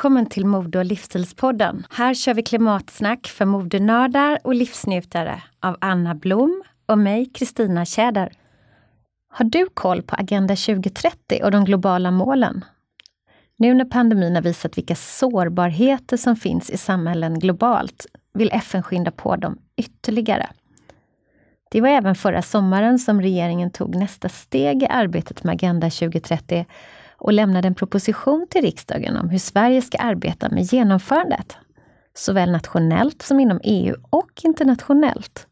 Välkommen 0.00 0.26
till 0.26 0.46
Mode 0.46 0.78
och 0.78 0.84
livsstilspodden. 0.84 1.86
Här 1.90 2.14
kör 2.14 2.34
vi 2.34 2.42
klimatsnack 2.42 3.26
för 3.26 3.44
modenördar 3.44 4.38
och 4.44 4.54
livsnjutare 4.54 5.42
av 5.60 5.76
Anna 5.80 6.14
Blom 6.14 6.62
och 6.86 6.98
mig, 6.98 7.30
Kristina 7.34 7.84
Tjäder. 7.84 8.32
Har 9.28 9.44
du 9.44 9.66
koll 9.74 10.02
på 10.02 10.16
Agenda 10.16 10.56
2030 10.56 11.40
och 11.44 11.50
de 11.50 11.64
globala 11.64 12.10
målen? 12.10 12.64
Nu 13.56 13.74
när 13.74 13.84
pandemin 13.84 14.34
har 14.34 14.42
visat 14.42 14.78
vilka 14.78 14.94
sårbarheter 14.94 16.16
som 16.16 16.36
finns 16.36 16.70
i 16.70 16.76
samhällen 16.76 17.38
globalt 17.38 18.06
vill 18.34 18.50
FN 18.52 18.82
skynda 18.82 19.10
på 19.10 19.36
dem 19.36 19.58
ytterligare. 19.76 20.48
Det 21.70 21.80
var 21.80 21.88
även 21.88 22.14
förra 22.14 22.42
sommaren 22.42 22.98
som 22.98 23.20
regeringen 23.20 23.70
tog 23.70 23.96
nästa 23.96 24.28
steg 24.28 24.82
i 24.82 24.86
arbetet 24.86 25.44
med 25.44 25.54
Agenda 25.54 25.90
2030 25.90 26.66
och 27.20 27.32
lämnade 27.32 27.68
en 27.68 27.74
proposition 27.74 28.46
till 28.50 28.62
riksdagen 28.62 29.16
om 29.16 29.28
hur 29.28 29.38
Sverige 29.38 29.82
ska 29.82 29.98
arbeta 29.98 30.48
med 30.48 30.62
genomförandet, 30.62 31.56
såväl 32.14 32.52
nationellt 32.52 33.22
som 33.22 33.40
inom 33.40 33.60
EU 33.64 33.96
och 34.10 34.30
internationellt. 34.44 35.46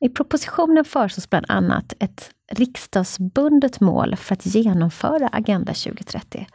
I 0.00 0.08
propositionen 0.08 0.84
föreslås 0.84 1.30
bland 1.30 1.46
annat 1.48 1.92
ett 2.00 2.30
riksdagsbundet 2.52 3.80
mål 3.80 4.16
för 4.16 4.32
att 4.32 4.46
genomföra 4.46 5.28
Agenda 5.32 5.72
2030. 5.74 6.46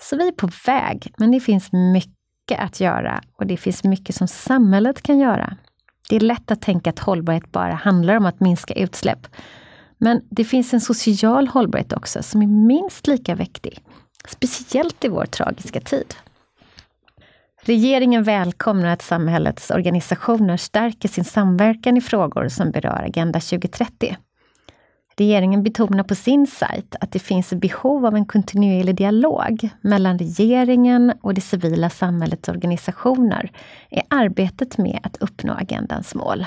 Så 0.00 0.16
vi 0.16 0.28
är 0.28 0.32
på 0.32 0.50
väg, 0.66 1.12
men 1.18 1.30
det 1.30 1.40
finns 1.40 1.72
mycket 1.72 2.58
att 2.58 2.80
göra 2.80 3.20
och 3.38 3.46
det 3.46 3.56
finns 3.56 3.84
mycket 3.84 4.14
som 4.16 4.28
samhället 4.28 5.02
kan 5.02 5.18
göra. 5.18 5.56
Det 6.08 6.16
är 6.16 6.20
lätt 6.20 6.50
att 6.50 6.62
tänka 6.62 6.90
att 6.90 6.98
hållbarhet 6.98 7.52
bara 7.52 7.74
handlar 7.74 8.16
om 8.16 8.26
att 8.26 8.40
minska 8.40 8.74
utsläpp. 8.74 9.26
Men 10.02 10.20
det 10.30 10.44
finns 10.44 10.74
en 10.74 10.80
social 10.80 11.48
hållbarhet 11.48 11.92
också 11.92 12.22
som 12.22 12.42
är 12.42 12.46
minst 12.46 13.06
lika 13.06 13.34
viktig. 13.34 13.78
Speciellt 14.28 15.04
i 15.04 15.08
vår 15.08 15.26
tragiska 15.26 15.80
tid. 15.80 16.14
Regeringen 17.62 18.22
välkomnar 18.22 18.92
att 18.92 19.02
samhällets 19.02 19.70
organisationer 19.70 20.56
stärker 20.56 21.08
sin 21.08 21.24
samverkan 21.24 21.96
i 21.96 22.00
frågor 22.00 22.48
som 22.48 22.70
berör 22.70 23.04
Agenda 23.06 23.40
2030. 23.40 24.16
Regeringen 25.16 25.62
betonar 25.62 26.04
på 26.04 26.14
sin 26.14 26.46
sajt 26.46 26.96
att 27.00 27.12
det 27.12 27.18
finns 27.18 27.52
ett 27.52 27.60
behov 27.60 28.06
av 28.06 28.14
en 28.14 28.26
kontinuerlig 28.26 28.94
dialog 28.94 29.68
mellan 29.80 30.18
regeringen 30.18 31.12
och 31.20 31.34
det 31.34 31.40
civila 31.40 31.90
samhällets 31.90 32.48
organisationer 32.48 33.50
i 33.90 34.00
arbetet 34.10 34.78
med 34.78 35.00
att 35.02 35.16
uppnå 35.16 35.52
agendans 35.52 36.14
mål. 36.14 36.46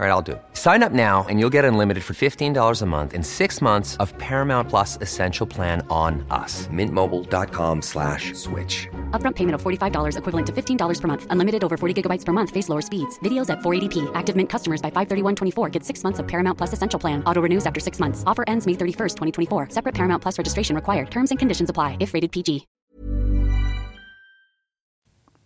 All 0.00 0.06
right, 0.06 0.12
I'll 0.12 0.22
do 0.22 0.32
it. 0.32 0.42
Sign 0.54 0.82
up 0.82 0.92
now 0.92 1.26
and 1.28 1.38
you'll 1.38 1.52
get 1.52 1.66
unlimited 1.66 2.02
for 2.02 2.14
$15 2.14 2.80
a 2.80 2.86
month 2.86 3.12
in 3.12 3.22
six 3.22 3.60
months 3.60 3.98
of 3.98 4.16
Paramount 4.16 4.70
Plus 4.70 4.96
Essential 5.02 5.46
Plan 5.46 5.86
on 5.90 6.24
us. 6.30 6.66
Mintmobile.com 6.68 7.82
slash 7.82 8.32
switch. 8.32 8.88
Upfront 9.10 9.36
payment 9.36 9.56
of 9.56 9.62
$45 9.62 10.16
equivalent 10.16 10.46
to 10.46 10.52
$15 10.54 11.00
per 11.00 11.06
month. 11.06 11.26
Unlimited 11.28 11.62
over 11.62 11.76
40 11.76 11.92
gigabytes 12.02 12.24
per 12.24 12.32
month. 12.32 12.48
Face 12.48 12.70
lower 12.70 12.80
speeds. 12.80 13.18
Videos 13.18 13.50
at 13.50 13.58
480p. 13.58 14.10
Active 14.14 14.34
Mint 14.34 14.48
customers 14.48 14.80
by 14.80 14.90
531.24 14.90 15.70
get 15.70 15.84
six 15.84 16.02
months 16.02 16.18
of 16.18 16.26
Paramount 16.26 16.56
Plus 16.56 16.72
Essential 16.72 16.98
Plan. 16.98 17.22
Auto 17.24 17.42
renews 17.42 17.66
after 17.66 17.78
six 17.78 18.00
months. 18.00 18.24
Offer 18.26 18.44
ends 18.48 18.66
May 18.66 18.72
31st, 18.72 19.16
2024. 19.48 19.68
Separate 19.68 19.94
Paramount 19.94 20.22
Plus 20.22 20.38
registration 20.38 20.74
required. 20.74 21.10
Terms 21.10 21.30
and 21.30 21.38
conditions 21.38 21.68
apply 21.68 21.98
if 22.00 22.14
rated 22.14 22.32
PG. 22.32 22.66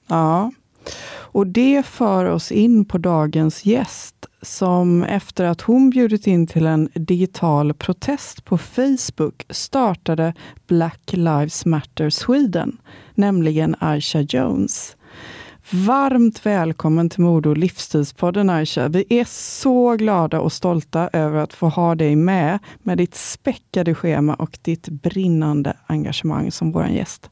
Ja, 0.09 0.51
och 1.35 1.47
det 1.47 1.87
för 1.87 2.25
oss 2.25 2.53
in 2.53 2.85
på 2.85 2.99
dagens 2.99 3.67
gäst 3.67 4.27
som 4.45 5.03
efter 5.03 5.45
att 5.45 5.61
hon 5.61 5.91
bjudit 5.91 6.27
in 6.27 6.47
till 6.47 6.67
en 6.67 6.89
digital 6.95 7.75
protest 7.75 8.45
på 8.45 8.59
Facebook 8.59 9.47
startade 9.51 10.35
Black 10.67 11.13
Lives 11.13 11.67
Matter 11.67 12.11
Sweden, 12.11 12.79
nämligen 13.15 13.77
Aisha 13.79 14.21
Jones. 14.21 14.97
Varmt 15.71 16.47
välkommen 16.47 17.11
till 17.11 17.21
Mode 17.21 17.49
och 17.49 17.57
livsstilspodden 17.57 18.51
Aisha. 18.51 18.89
Vi 18.89 19.05
är 19.09 19.25
så 19.29 19.97
glada 19.97 20.41
och 20.41 20.53
stolta 20.53 21.11
över 21.13 21.39
att 21.39 21.53
få 21.53 21.69
ha 21.69 21.95
dig 21.95 22.17
med, 22.17 22.59
med 22.83 22.99
ditt 22.99 23.15
späckade 23.15 23.95
schema 23.95 24.35
och 24.35 24.59
ditt 24.63 24.89
brinnande 24.89 25.77
engagemang 25.87 26.51
som 26.51 26.73
vår 26.73 26.87
gäst. 26.87 27.31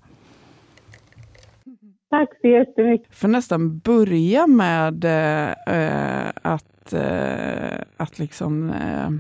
Tack 2.11 2.29
så 2.41 2.49
jättemycket. 2.49 3.15
För 3.15 3.29
nästan 3.29 3.79
börja 3.79 4.47
med 4.47 5.05
eh, 5.05 6.33
att, 6.43 6.72
eh, 6.93 7.79
att 7.97 8.19
liksom 8.19 8.71
eh, 8.71 9.11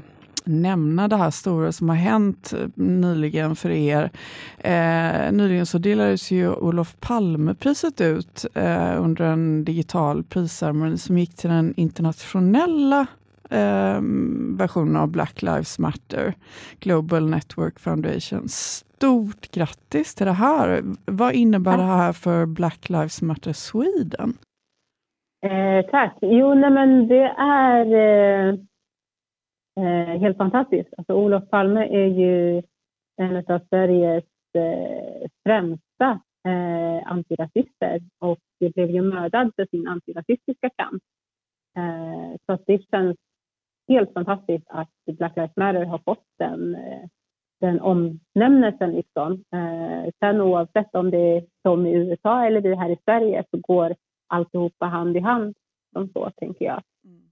nämna 0.44 1.08
det 1.08 1.16
här 1.16 1.30
stora 1.30 1.72
som 1.72 1.88
har 1.88 1.96
hänt 1.96 2.54
nyligen 2.74 3.56
för 3.56 3.70
er. 3.70 4.10
Eh, 4.58 5.32
nyligen 5.32 5.66
så 5.66 5.78
delades 5.78 6.30
ju 6.30 6.52
Olof 6.54 6.96
Palmepriset 7.00 8.00
ut 8.00 8.46
eh, 8.54 9.02
under 9.02 9.24
en 9.24 9.64
digital 9.64 10.24
prisceremoni 10.24 10.98
som 10.98 11.18
gick 11.18 11.36
till 11.36 11.50
den 11.50 11.74
internationella 11.76 13.06
eh, 13.50 14.00
versionen 14.56 14.96
av 14.96 15.08
Black 15.08 15.42
Lives 15.42 15.78
Matter, 15.78 16.34
Global 16.80 17.30
Network 17.30 17.80
Foundation. 17.80 18.48
Stort 18.48 19.50
grattis 19.50 20.14
till 20.14 20.26
det 20.26 20.32
här! 20.32 20.82
Vad 21.04 21.34
innebär 21.34 21.76
det 21.76 21.82
här 21.82 22.12
för 22.12 22.46
Black 22.46 22.90
Lives 22.90 23.22
Matter 23.22 23.52
Sweden? 23.52 24.38
Eh, 25.42 25.84
tack! 25.90 26.18
Jo, 26.20 26.54
nej, 26.54 26.70
men 26.70 27.08
det 27.08 27.24
är 27.38 27.86
eh, 27.94 28.54
eh, 29.80 30.20
helt 30.20 30.36
fantastiskt. 30.36 30.94
Alltså, 30.96 31.14
Olof 31.14 31.50
Palme 31.50 31.80
är 31.86 32.06
ju 32.06 32.62
en 33.16 33.36
av 33.36 33.60
Sveriges 33.70 34.24
eh, 34.54 35.28
främsta 35.46 36.20
eh, 36.48 37.12
antirasister 37.12 38.00
och 38.18 38.38
blev 38.74 38.90
ju 38.90 39.02
mördad 39.02 39.52
för 39.56 39.66
sin 39.66 39.88
antirasistiska 39.88 40.70
kamp. 40.76 41.02
Eh, 41.76 42.36
så 42.46 42.64
det 42.66 42.90
känns 42.90 43.16
helt 43.88 44.12
fantastiskt 44.12 44.66
att 44.68 44.90
Black 45.06 45.36
Lives 45.36 45.56
Matter 45.56 45.84
har 45.84 45.98
fått 45.98 46.24
den, 46.38 46.74
eh, 46.74 47.08
den 47.60 47.80
omnämnelsen. 47.80 48.92
Liksom. 48.92 49.32
Eh, 49.32 50.10
sen 50.18 50.40
oavsett 50.40 50.94
om 50.94 51.10
det 51.10 51.36
är 51.36 51.44
som 51.62 51.86
i 51.86 51.92
USA 51.94 52.46
eller 52.46 52.60
vi 52.60 52.74
här 52.74 52.90
i 52.90 52.98
Sverige 53.04 53.44
så 53.50 53.58
går 53.58 53.94
alltihopa 54.32 54.86
hand 54.86 55.16
i 55.16 55.20
hand 55.20 55.54
som 55.92 56.08
så, 56.08 56.30
tänker 56.36 56.64
jag. 56.64 56.82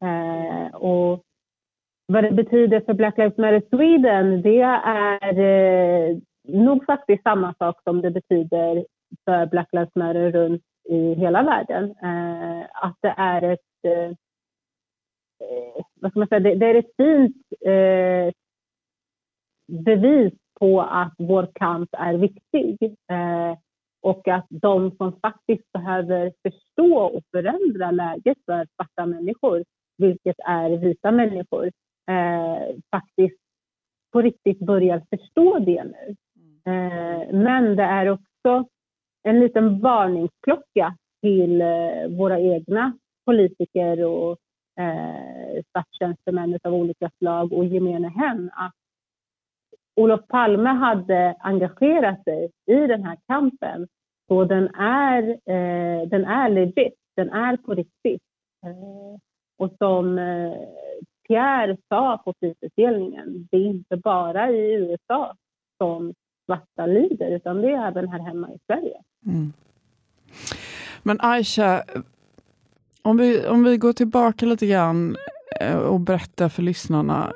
Eh, 0.03 0.75
och 0.75 1.23
vad 2.07 2.25
det 2.25 2.33
betyder 2.33 2.81
för 2.81 2.95
Black 2.95 3.19
Lives 3.19 3.39
Matter 3.39 3.63
Sweden, 3.71 4.43
det 4.43 4.61
är 4.61 5.39
eh, 5.39 6.17
nog 6.45 6.85
faktiskt 6.87 7.23
samma 7.23 7.55
sak 7.59 7.83
som 7.83 8.01
det 8.01 8.11
betyder 8.11 8.85
för 9.25 9.47
Black 9.47 9.69
Lives 9.73 9.95
Matter 9.95 10.31
runt 10.31 10.63
i 10.89 11.15
hela 11.15 11.43
världen. 11.43 11.85
Eh, 12.03 12.67
att 12.73 12.97
det 13.01 13.15
är 13.17 13.43
ett 13.43 13.85
eh, 13.85 14.17
Eh, 15.41 15.85
vad 15.95 16.11
ska 16.11 16.19
man 16.19 16.29
säga, 16.29 16.41
det, 16.41 16.55
det 16.55 16.67
är 16.67 16.75
ett 16.75 16.97
fint 16.97 17.37
eh, 17.67 18.33
bevis 19.85 20.33
på 20.61 20.83
att 20.83 21.15
vår 21.19 21.49
kamp 21.55 21.89
är 21.93 22.15
viktig. 22.15 22.97
Och 24.03 24.29
att 24.29 24.47
de 24.49 24.91
som 24.97 25.21
faktiskt 25.21 25.73
behöver 25.73 26.33
förstå 26.43 27.03
och 27.03 27.23
förändra 27.31 27.91
läget 27.91 28.39
för 28.47 28.67
svarta 28.77 29.07
människor, 29.07 29.65
vilket 29.99 30.37
är 30.39 30.71
vita 30.71 31.11
människor, 31.11 31.67
eh, 32.11 32.77
faktiskt 32.91 33.41
på 34.13 34.23
riktigt 34.23 34.59
börjar 34.59 35.03
förstå 35.11 35.59
det 35.59 35.85
nu. 35.85 36.17
Eh, 36.73 37.33
men 37.33 37.77
det 37.77 37.83
är 37.83 38.09
också 38.09 38.69
en 39.23 39.41
liten 39.41 39.81
varningsklocka 39.81 40.97
till 41.23 41.61
eh, 41.61 42.09
våra 42.19 42.41
egna 42.41 42.99
politiker 43.27 44.05
och 44.05 44.39
eh, 44.81 45.63
statstjänstemän 45.69 46.59
av 46.65 46.75
olika 46.75 47.11
slag 47.19 47.53
och 47.53 47.65
gemene 47.65 48.09
hem 48.09 48.51
att 48.53 48.75
Olof 49.97 50.21
Palme 50.29 50.69
hade 50.69 51.37
engagerat 51.41 52.25
sig 52.25 52.51
i 52.67 52.75
den 52.87 53.05
här 53.05 53.19
kampen. 53.27 53.87
Så 54.29 54.45
den 54.45 54.75
är, 54.75 55.23
eh, 55.29 56.09
den 56.09 56.25
är 56.25 56.49
legit, 56.49 56.95
den 57.17 57.31
är 57.31 57.57
på 57.57 57.75
riktigt. 57.75 58.23
Eh, 58.67 59.19
och 59.59 59.75
som 59.79 60.19
eh, 60.19 60.53
Pierre 61.29 61.77
sa 61.89 62.23
på 62.25 62.33
prisutdelningen, 62.33 63.49
det 63.51 63.57
är 63.57 63.67
inte 63.67 63.97
bara 63.97 64.51
i 64.51 64.75
USA 64.75 65.35
som 65.79 66.15
svarta 66.47 66.87
lider, 66.87 67.31
utan 67.31 67.63
det 67.63 67.71
är 67.71 67.89
även 67.89 68.09
här 68.09 68.19
hemma 68.19 68.49
i 68.51 68.59
Sverige. 68.67 69.03
Mm. 69.27 69.53
Men 71.03 71.21
Aisha, 71.21 71.83
om 73.03 73.17
vi, 73.17 73.47
om 73.47 73.65
vi 73.65 73.77
går 73.77 73.93
tillbaka 73.93 74.47
lite 74.47 74.67
grann 74.67 75.17
eh, 75.61 75.79
och 75.79 76.01
berättar 76.01 76.49
för 76.49 76.63
lyssnarna. 76.63 77.33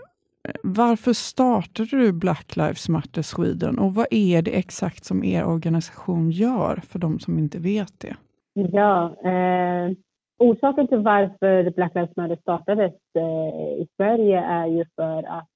Varför 0.62 1.12
startade 1.12 1.88
du 1.90 2.12
Black 2.12 2.56
Lives 2.56 2.88
Matter 2.88 3.22
Sweden 3.22 3.78
och 3.78 3.94
vad 3.94 4.06
är 4.10 4.42
det 4.42 4.58
exakt 4.58 5.04
som 5.04 5.24
er 5.24 5.44
organisation 5.44 6.30
gör 6.30 6.76
för 6.76 6.98
de 6.98 7.18
som 7.18 7.38
inte 7.38 7.58
vet 7.58 8.00
det? 8.00 8.16
Ja, 8.54 9.16
eh, 9.30 9.92
orsaken 10.38 10.88
till 10.88 10.98
varför 10.98 11.70
Black 11.70 11.94
Lives 11.94 12.16
Matter 12.16 12.36
startades 12.36 12.92
eh, 13.18 13.82
i 13.82 13.88
Sverige 13.96 14.40
är 14.40 14.66
ju 14.66 14.84
för 14.96 15.22
att 15.22 15.48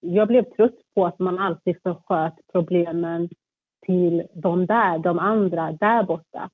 jag 0.00 0.28
blev 0.28 0.42
trött 0.42 0.78
på 0.94 1.06
att 1.06 1.18
man 1.18 1.38
alltid 1.38 1.76
försköt 1.82 2.34
problemen 2.52 3.28
till 3.86 4.26
de 4.34 4.66
där, 4.66 4.98
de 4.98 5.18
andra 5.18 5.72
där 5.72 6.02
borta. 6.02 6.50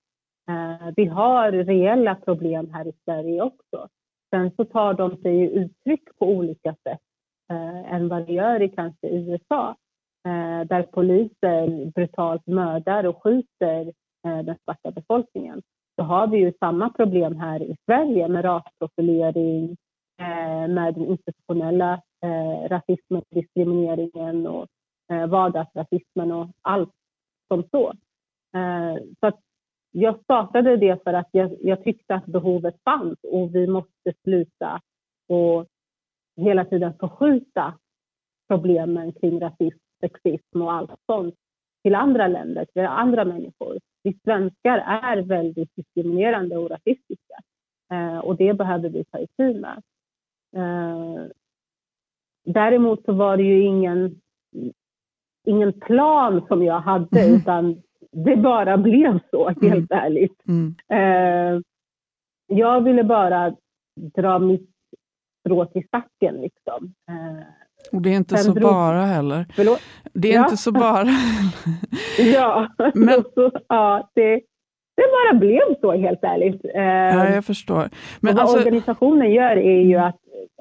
Eh, 0.48 0.92
vi 0.96 1.06
har 1.06 1.52
reella 1.52 2.14
problem 2.14 2.70
här 2.72 2.88
i 2.88 2.92
Sverige 3.04 3.42
också. 3.42 3.88
Sen 4.30 4.50
så 4.56 4.64
tar 4.64 4.94
de 4.94 5.16
sig 5.16 5.42
uttryck 5.42 6.18
på 6.18 6.26
olika 6.26 6.74
sätt 6.82 7.00
eh, 7.50 7.94
än 7.94 8.08
vad 8.08 8.26
det 8.26 8.32
gör 8.32 8.62
i 8.62 8.68
kanske 8.68 9.08
USA. 9.08 9.76
Eh, 10.26 10.66
där 10.66 10.82
poliser 10.82 11.90
brutalt 11.90 12.46
mördar 12.46 13.04
och 13.04 13.22
skjuter 13.22 13.92
eh, 14.26 14.38
den 14.38 14.56
svarta 14.64 14.90
befolkningen. 14.90 15.62
Så 15.96 16.02
har 16.02 16.26
vi 16.26 16.38
ju 16.38 16.52
samma 16.60 16.90
problem 16.90 17.36
här 17.36 17.62
i 17.62 17.76
Sverige 17.86 18.28
med 18.28 18.44
rasprofilering, 18.44 19.76
eh, 20.20 20.68
med 20.68 20.94
den 20.94 21.06
institutionella 21.06 22.02
eh, 22.24 22.68
rasismen, 22.68 23.22
diskrimineringen 23.30 24.46
och 24.46 24.66
eh, 25.12 25.26
vardagsrasismen 25.26 26.32
och 26.32 26.48
allt 26.62 26.92
som 27.48 27.64
så. 27.70 27.92
Eh, 28.56 29.02
så 29.20 29.26
att 29.26 29.40
jag 29.90 30.20
startade 30.20 30.76
det 30.76 31.04
för 31.04 31.12
att 31.12 31.28
jag, 31.30 31.56
jag, 31.60 31.84
tyckte 31.84 32.14
att 32.14 32.26
behovet 32.26 32.74
fanns 32.84 33.18
och 33.22 33.54
vi 33.54 33.66
måste 33.66 34.12
sluta 34.24 34.80
och 35.28 35.66
hela 36.36 36.64
tiden 36.64 36.94
förskjuta 37.00 37.74
problemen 38.48 39.12
kring 39.12 39.40
rasism, 39.40 39.78
sexism 40.00 40.62
och 40.62 40.72
allt 40.72 40.90
sånt 41.06 41.34
till 41.82 41.94
andra 41.94 42.28
länder, 42.28 42.64
till 42.64 42.86
andra 42.86 43.24
människor. 43.24 43.78
Vi 44.02 44.18
svenskar 44.24 44.78
är 44.78 45.16
väldigt 45.22 45.76
diskriminerande 45.76 46.56
och 46.56 46.70
rasistiska 46.70 47.34
eh, 47.92 48.18
och 48.18 48.36
det 48.36 48.54
behöver 48.54 48.88
vi 48.88 49.04
ta 49.04 49.18
itu 49.18 49.60
med. 49.60 49.82
Eh, 50.56 51.26
däremot 52.44 53.04
så 53.04 53.12
var 53.12 53.36
det 53.36 53.42
ju 53.42 53.62
ingen, 53.62 54.20
ingen 55.46 55.80
plan 55.80 56.46
som 56.48 56.62
jag 56.62 56.80
hade 56.80 57.20
mm. 57.20 57.36
utan 57.36 57.82
det 58.10 58.36
bara 58.36 58.76
blev 58.76 59.20
så, 59.30 59.48
helt 59.48 59.90
mm. 59.90 60.04
ärligt. 60.04 60.42
Mm. 60.48 60.74
Eh, 60.88 61.60
jag 62.46 62.80
ville 62.80 63.04
bara 63.04 63.56
dra 63.94 64.38
mitt 64.38 64.73
strå 65.44 65.66
till 65.66 65.86
stacken. 65.86 66.34
Liksom. 66.34 66.94
Och 67.92 68.02
det 68.02 68.10
är 68.10 68.16
inte 68.16 68.36
så 68.36 68.52
drog... 68.52 68.62
bara 68.62 69.04
heller. 69.04 69.46
Förlåt? 69.56 69.80
Det 70.12 70.32
är 70.32 70.34
ja. 70.34 70.44
inte 70.44 70.56
så 70.56 70.72
bara. 70.72 71.06
ja, 72.34 72.68
Men... 72.94 73.24
ja 73.68 74.10
det, 74.14 74.34
det 74.96 75.04
bara 75.10 75.38
blev 75.38 75.80
så 75.80 75.92
helt 75.92 76.24
ärligt. 76.24 76.60
Ja, 76.64 77.34
jag 77.34 77.44
förstår. 77.44 77.88
Men 78.20 78.34
vad 78.34 78.42
alltså... 78.42 78.58
organisationen 78.58 79.32
gör 79.32 79.56
är 79.56 79.80
ju 79.80 79.96
att 79.96 80.20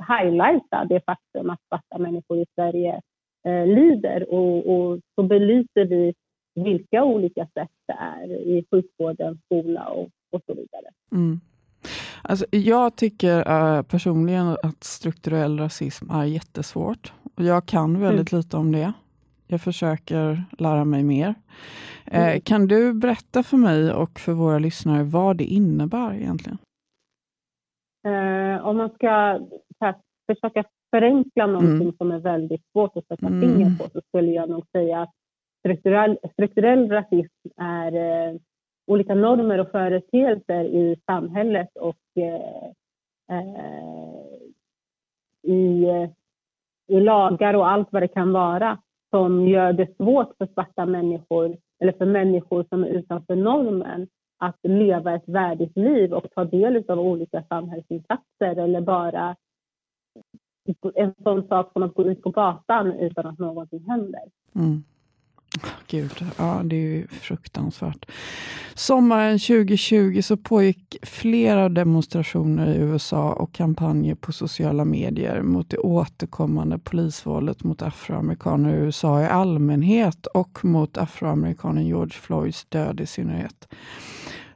highlighta 0.09 0.85
det 0.89 1.01
faktum 1.05 1.49
att 1.49 1.59
svarta 1.67 1.97
människor 1.97 2.37
i 2.37 2.45
Sverige 2.55 3.01
eh, 3.47 3.67
lider 3.67 4.33
och, 4.33 4.75
och 4.75 4.99
så 5.15 5.23
belyser 5.23 5.85
vi 5.85 6.13
vilka 6.55 7.03
olika 7.03 7.45
sätt 7.45 7.71
det 7.87 7.93
är 7.93 8.31
i 8.31 8.65
sjukvården, 8.71 9.39
skola 9.45 9.85
och, 9.85 10.09
och 10.31 10.41
så 10.45 10.53
vidare. 10.53 10.89
Mm. 11.11 11.39
Alltså, 12.25 12.45
jag 12.51 12.95
tycker 12.95 13.51
uh, 13.51 13.81
personligen 13.81 14.47
att 14.47 14.83
strukturell 14.83 15.59
rasism 15.59 16.11
är 16.11 16.23
jättesvårt. 16.23 17.13
Jag 17.35 17.65
kan 17.65 17.99
väldigt 17.99 18.31
mm. 18.31 18.39
lite 18.39 18.57
om 18.57 18.71
det. 18.71 18.93
Jag 19.47 19.61
försöker 19.61 20.43
lära 20.57 20.85
mig 20.85 21.03
mer. 21.03 21.35
Eh, 22.05 22.27
mm. 22.27 22.41
kan 22.41 22.67
du 22.67 22.93
berätta 22.93 23.43
för 23.43 23.57
mig 23.57 23.93
och 23.93 24.19
för 24.19 24.33
våra 24.33 24.59
lyssnare 24.59 25.03
vad 25.03 25.37
det 25.37 25.43
innebär 25.43 26.13
egentligen? 26.13 26.57
Uh, 28.07 28.67
om 28.67 28.77
man 28.77 28.89
ska 28.89 29.09
här, 29.79 29.95
försöka 30.27 30.63
förenkla 30.91 31.47
någonting 31.47 31.81
mm. 31.81 31.95
som 31.97 32.11
är 32.11 32.19
väldigt 32.19 32.61
svårt 32.71 32.97
att 32.97 33.07
sätta 33.07 33.27
mm. 33.27 33.41
fingret 33.41 33.77
på 33.77 33.89
så 33.89 34.01
skulle 34.07 34.31
jag 34.31 34.49
nog 34.49 34.63
säga 34.71 35.01
att 35.01 35.11
strukturell, 35.59 36.17
strukturell 36.33 36.89
rasism 36.89 37.49
är 37.57 37.95
uh, 37.95 38.39
olika 38.85 39.15
normer 39.15 39.59
och 39.59 39.71
företeelser 39.71 40.63
i 40.63 40.95
samhället 41.05 41.69
och 41.75 41.97
eh, 42.15 42.65
eh, 43.37 44.23
i, 45.43 45.87
i 46.87 46.99
lagar 46.99 47.53
och 47.53 47.69
allt 47.69 47.87
vad 47.91 48.01
det 48.01 48.07
kan 48.07 48.31
vara 48.31 48.77
som 49.09 49.47
gör 49.47 49.73
det 49.73 49.95
svårt 49.97 50.37
för 50.37 50.47
svarta 50.53 50.85
människor 50.85 51.57
eller 51.79 51.91
för 51.91 52.05
människor 52.05 52.65
som 52.69 52.83
är 52.83 52.87
utanför 52.87 53.35
normen 53.35 54.07
att 54.37 54.59
leva 54.63 55.15
ett 55.15 55.29
värdigt 55.29 55.77
liv 55.77 56.13
och 56.13 56.31
ta 56.35 56.45
del 56.45 56.83
av 56.87 56.99
olika 56.99 57.43
samhällsinsatser 57.43 58.55
eller 58.55 58.81
bara 58.81 59.35
en 60.95 61.13
sån 61.23 61.47
sak 61.47 61.71
som 61.73 61.83
att 61.83 61.93
gå 61.93 62.03
ut 62.03 62.21
på 62.21 62.29
gatan 62.29 62.91
utan 62.91 63.25
att 63.25 63.39
någonting 63.39 63.85
händer. 63.87 64.23
Mm. 64.55 64.83
Gud, 65.87 66.25
ja 66.37 66.61
det 66.63 66.75
är 66.75 66.79
ju 66.79 67.07
fruktansvärt. 67.07 68.05
Sommaren 68.73 69.39
2020 69.39 70.21
så 70.21 70.37
pågick 70.37 70.95
flera 71.03 71.69
demonstrationer 71.69 72.73
i 72.73 72.77
USA 72.77 73.33
och 73.33 73.53
kampanjer 73.53 74.15
på 74.15 74.31
sociala 74.31 74.85
medier 74.85 75.41
mot 75.41 75.69
det 75.69 75.77
återkommande 75.77 76.79
polisvåldet 76.79 77.63
mot 77.63 77.81
afroamerikaner 77.81 78.73
i 78.73 78.77
USA 78.77 79.21
i 79.21 79.25
allmänhet 79.25 80.25
och 80.25 80.65
mot 80.65 80.97
afroamerikanen 80.97 81.85
George 81.85 82.13
Floyds 82.13 82.65
död 82.65 83.01
i 83.01 83.05
synnerhet. 83.05 83.67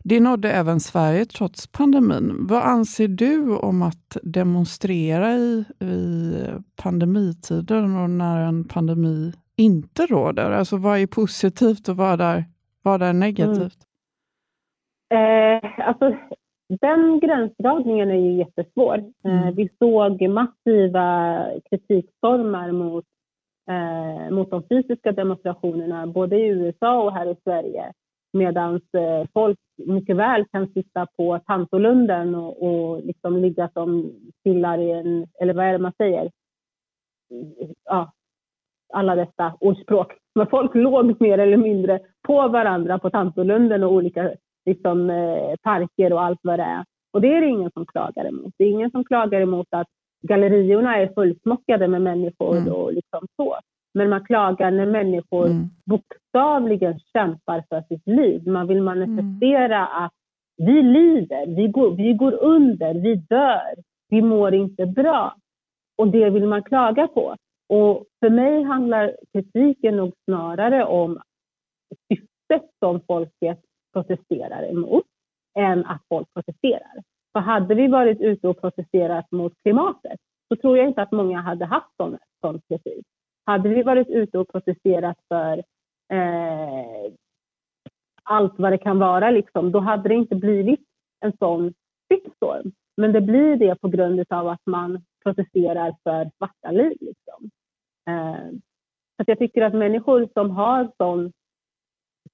Det 0.03 0.19
nådde 0.19 0.51
även 0.51 0.79
Sverige 0.79 1.25
trots 1.25 1.67
pandemin. 1.67 2.35
Vad 2.39 2.63
anser 2.63 3.07
du 3.07 3.55
om 3.55 3.81
att 3.81 4.17
demonstrera 4.23 5.35
i, 5.35 5.65
i 5.79 6.33
pandemitider 6.75 7.83
och 7.83 8.09
när 8.09 8.37
en 8.37 8.63
pandemi 8.63 9.33
inte 9.57 10.05
råder? 10.05 10.51
Alltså 10.51 10.77
vad 10.77 10.99
är 10.99 11.07
positivt 11.07 11.89
och 11.89 11.97
vad 11.97 12.21
är, 12.21 12.43
vad 12.81 13.01
är 13.01 13.13
negativt? 13.13 13.77
Mm. 15.09 15.63
Eh, 15.63 15.87
alltså, 15.87 16.17
den 16.69 17.19
gränsdragningen 17.19 18.11
är 18.11 18.15
ju 18.15 18.37
jättesvår. 18.37 18.97
Eh, 18.97 19.31
mm. 19.31 19.47
Eh, 19.47 19.53
vi 19.53 19.69
såg 19.79 20.29
massiva 20.29 21.45
kritikstormar 21.69 22.71
mot, 22.71 23.05
eh, 23.69 24.31
mot 24.31 24.49
de 24.49 24.63
fysiska 24.69 25.11
demonstrationerna 25.11 26.07
både 26.07 26.35
i 26.35 26.47
USA 26.47 27.03
och 27.03 27.13
här 27.13 27.25
i 27.25 27.35
Sverige. 27.43 27.93
Medan 28.33 28.75
eh, 28.75 29.27
folk 29.33 29.57
mycket 29.77 30.15
väl 30.15 30.45
kan 30.51 30.67
sitta 30.67 31.07
på 31.17 31.39
Tantolunden 31.39 32.35
och, 32.35 32.63
och 32.63 33.05
liksom 33.05 33.37
ligga 33.37 33.69
som 33.73 34.11
sillar 34.43 34.77
i 34.77 34.91
en, 34.91 35.27
eller 35.41 35.53
vad 35.53 35.65
är 35.65 35.71
det 35.71 35.79
man 35.79 35.93
säger? 35.97 36.31
Ja, 37.85 38.11
alla 38.93 39.15
dessa 39.15 39.53
ordspråk. 39.59 40.13
Men 40.35 40.47
folk 40.47 40.75
låg 40.75 41.21
mer 41.21 41.37
eller 41.37 41.57
mindre 41.57 41.99
på 42.27 42.47
varandra 42.47 42.99
på 42.99 43.09
Tantolunden 43.09 43.83
och 43.83 43.91
olika 43.91 44.31
liksom, 44.65 45.09
eh, 45.09 45.55
parker 45.61 46.13
och 46.13 46.21
allt 46.23 46.39
vad 46.43 46.59
det 46.59 46.63
är. 46.63 46.85
Och 47.13 47.21
det 47.21 47.33
är 47.33 47.41
det 47.41 47.47
ingen 47.47 47.71
som 47.71 47.85
klagar 47.85 48.25
emot. 48.27 48.53
Det 48.57 48.63
är 48.63 48.69
ingen 48.69 48.91
som 48.91 49.03
klagar 49.05 49.41
emot 49.41 49.67
att 49.71 49.87
galleriorna 50.21 50.97
är 50.97 51.13
fullsmockade 51.13 51.87
med 51.87 52.01
människor 52.01 52.57
mm. 52.57 52.73
och 52.73 52.93
liksom 52.93 53.27
så. 53.35 53.57
Men 53.93 54.09
man 54.09 54.25
klagar 54.25 54.71
när 54.71 54.85
människor 54.85 55.45
mm. 55.45 55.69
bokstavligen 55.85 56.99
kämpar 56.99 57.63
för 57.69 57.81
sitt 57.81 58.07
liv. 58.07 58.47
Man 58.47 58.67
vill 58.67 58.81
manifestera 58.81 59.87
mm. 59.87 60.03
att 60.05 60.11
vi 60.57 60.81
lider, 60.81 61.55
vi 61.55 61.67
går, 61.67 61.91
vi 61.91 62.13
går 62.13 62.43
under, 62.43 62.93
vi 62.93 63.15
dör, 63.15 63.75
vi 64.09 64.21
mår 64.21 64.53
inte 64.53 64.85
bra. 64.85 65.35
Och 65.97 66.07
det 66.07 66.29
vill 66.29 66.47
man 66.47 66.63
klaga 66.63 67.07
på. 67.07 67.35
Och 67.69 68.05
för 68.19 68.29
mig 68.29 68.63
handlar 68.63 69.15
kritiken 69.33 69.97
nog 69.97 70.13
snarare 70.25 70.85
om 70.85 71.21
syftet 72.07 72.69
som 72.79 73.01
folket 73.07 73.59
protesterar 73.93 74.69
emot 74.71 75.05
än 75.59 75.85
att 75.85 76.01
folk 76.09 76.27
protesterar. 76.33 77.03
För 77.33 77.39
hade 77.39 77.75
vi 77.75 77.87
varit 77.87 78.21
ute 78.21 78.47
och 78.47 78.61
protesterat 78.61 79.31
mot 79.31 79.53
klimatet 79.63 80.19
så 80.49 80.55
tror 80.55 80.77
jag 80.77 80.87
inte 80.87 81.01
att 81.01 81.11
många 81.11 81.41
hade 81.41 81.65
haft 81.65 81.95
sån, 81.97 82.17
sån 82.41 82.61
kritik. 82.67 83.05
Hade 83.45 83.69
vi 83.69 83.83
varit 83.83 84.09
ute 84.09 84.37
och 84.39 84.47
protesterat 84.47 85.17
för 85.27 85.57
eh, 86.13 87.11
allt 88.23 88.53
vad 88.59 88.71
det 88.71 88.77
kan 88.77 88.99
vara, 88.99 89.31
liksom, 89.31 89.71
då 89.71 89.79
hade 89.79 90.09
det 90.09 90.15
inte 90.15 90.35
blivit 90.35 90.79
en 91.19 91.37
sån 91.37 91.73
shitstorm. 92.09 92.71
Men 92.97 93.11
det 93.11 93.21
blir 93.21 93.55
det 93.55 93.81
på 93.81 93.87
grund 93.87 94.25
av 94.29 94.47
att 94.47 94.65
man 94.65 95.01
protesterar 95.23 95.95
för 96.03 96.31
svarta 96.37 96.71
liv. 96.71 96.97
Liksom. 97.01 97.49
Eh, 98.07 98.49
så 99.17 99.23
jag 99.25 99.39
tycker 99.39 99.61
att 99.61 99.73
människor 99.73 100.29
som 100.33 100.51
har 100.51 100.91
sån, 100.97 101.31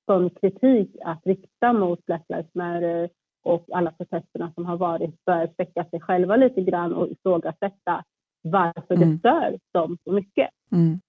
sån 0.05 0.29
kritik 0.29 0.95
att 1.05 1.21
rikta 1.25 1.73
mot 1.73 2.05
Black 2.05 2.23
Lives 2.29 2.53
Matter 2.53 3.09
och 3.43 3.65
alla 3.73 3.91
protesterna 3.91 4.53
som 4.53 4.65
har 4.65 4.77
varit 4.77 5.25
bör 5.25 5.49
checka 5.57 5.85
sig 5.85 5.99
själva 5.99 6.35
lite 6.35 6.61
grann 6.61 6.93
och 6.93 7.11
ifrågasätta 7.11 8.03
varför 8.41 8.95
mm. 8.95 9.11
det 9.11 9.19
stör 9.19 9.57
dem 9.71 9.97
så 10.03 10.11
mycket. 10.11 10.49
Mm. 10.71 10.99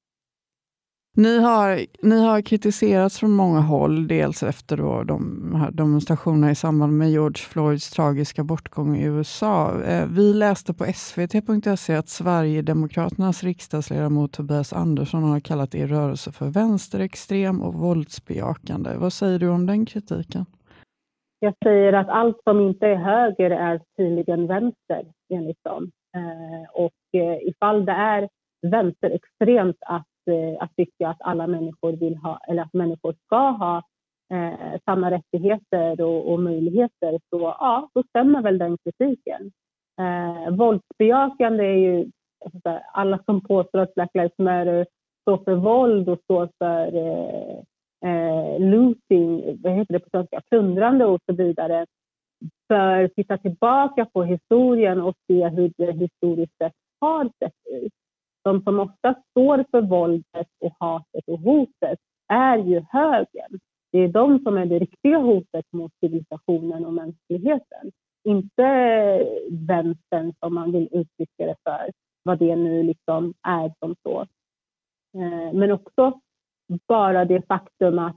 Ni 1.16 1.42
har, 1.42 1.78
ni 2.02 2.24
har 2.26 2.40
kritiserats 2.40 3.20
från 3.20 3.30
många 3.30 3.60
håll, 3.60 4.08
dels 4.08 4.42
efter 4.42 4.76
då 4.76 5.02
de 5.02 5.52
här 5.54 5.70
demonstrationerna 5.70 6.50
i 6.50 6.54
samband 6.54 6.98
med 6.98 7.10
George 7.10 7.36
Floyds 7.36 7.90
tragiska 7.90 8.44
bortgång 8.44 8.96
i 8.96 9.04
USA. 9.04 9.82
Eh, 9.82 10.06
vi 10.06 10.34
läste 10.34 10.74
på 10.74 10.84
svt.se 10.84 11.94
att 11.94 12.08
Sverigedemokraternas 12.08 13.44
riksdagsledamot 13.44 14.32
Tobias 14.32 14.72
Andersson 14.72 15.22
har 15.22 15.40
kallat 15.40 15.74
er 15.74 15.86
rörelse 15.86 16.32
för 16.32 16.46
vänsterextrem 16.46 17.62
och 17.62 17.74
våldsbejakande. 17.74 18.90
Vad 18.96 19.12
säger 19.12 19.38
du 19.38 19.48
om 19.48 19.66
den 19.66 19.86
kritiken? 19.86 20.46
Jag 21.38 21.54
säger 21.64 21.92
att 21.92 22.08
allt 22.08 22.40
som 22.44 22.60
inte 22.60 22.86
är 22.86 22.96
höger 22.96 23.50
är 23.50 23.80
tydligen 23.96 24.46
vänster, 24.46 25.04
enligt 25.34 25.64
dem. 25.64 25.90
Eh, 26.16 26.70
och 26.72 27.20
eh, 27.20 27.48
ifall 27.48 27.84
det 27.84 27.92
är 27.92 28.28
vänsterextremt 28.70 29.76
att 29.80 30.06
Eh, 30.26 30.62
att 30.62 30.76
tycka 30.76 31.08
att 31.08 31.20
alla 31.20 31.46
människor 31.46 31.92
vill 31.92 32.16
ha, 32.16 32.40
eller 32.48 32.62
att 32.62 32.72
människor 32.72 33.14
ska 33.26 33.50
ha 33.50 33.82
eh, 34.32 34.80
samma 34.84 35.10
rättigheter 35.10 36.00
och, 36.00 36.32
och, 36.32 36.40
möjligheter, 36.40 37.20
så 37.30 37.38
ja, 37.40 37.88
då 37.94 38.02
stämmer 38.08 38.42
väl 38.42 38.58
den 38.58 38.76
kritiken. 38.84 39.52
Eh, 40.00 40.56
våldsbejakande 40.56 41.64
är 41.64 41.76
ju 41.76 42.10
alltså, 42.44 42.80
alla 42.92 43.18
som 43.24 43.40
påstår 43.40 43.78
att 43.78 43.94
Black 43.94 44.10
Lives 44.14 44.38
Matter 44.38 44.86
står 45.22 45.44
för 45.44 45.54
våld 45.54 46.08
och 46.08 46.20
står 46.24 46.48
för 46.58 46.96
eh, 46.96 47.58
eh, 48.10 48.60
looting, 48.60 49.58
vad 49.62 49.72
heter 49.72 49.92
det 49.92 50.00
på 50.00 50.10
svenska, 50.10 50.40
plundrande 50.50 51.04
och 51.04 51.20
så 51.26 51.36
vidare, 51.36 51.86
bör 52.68 53.08
titta 53.08 53.38
tillbaka 53.38 54.06
på 54.12 54.24
historien 54.24 55.00
och 55.00 55.14
se 55.26 55.48
hur 55.48 55.72
det 55.76 55.92
historiskt 55.92 56.56
sett 56.58 56.72
har 57.00 57.24
sett 57.24 57.82
ut. 57.82 57.92
De 58.44 58.62
som 58.62 58.80
ofta 58.80 59.14
står 59.30 59.64
för 59.70 59.82
våldet 59.82 60.48
och 60.60 60.76
hatet 60.80 61.24
och 61.26 61.38
hotet 61.38 61.98
är 62.28 62.58
ju 62.58 62.84
högern. 62.90 63.58
Det 63.92 63.98
är 63.98 64.08
de 64.08 64.38
som 64.38 64.56
är 64.56 64.66
det 64.66 64.78
riktiga 64.78 65.18
hotet 65.18 65.64
mot 65.72 65.92
civilisationen 66.00 66.86
och 66.86 66.92
mänskligheten. 66.92 67.90
Inte 68.24 68.64
vänstern 69.50 70.32
som 70.40 70.54
man 70.54 70.72
vill 70.72 70.88
uttrycka 70.92 71.46
det 71.46 71.56
för, 71.64 71.90
vad 72.22 72.38
det 72.38 72.56
nu 72.56 72.82
liksom 72.82 73.34
är 73.42 73.72
som 73.78 73.94
så. 74.02 74.20
Eh, 75.14 75.52
men 75.52 75.72
också 75.72 76.20
bara 76.88 77.24
det 77.24 77.46
faktum 77.46 77.98
att 77.98 78.16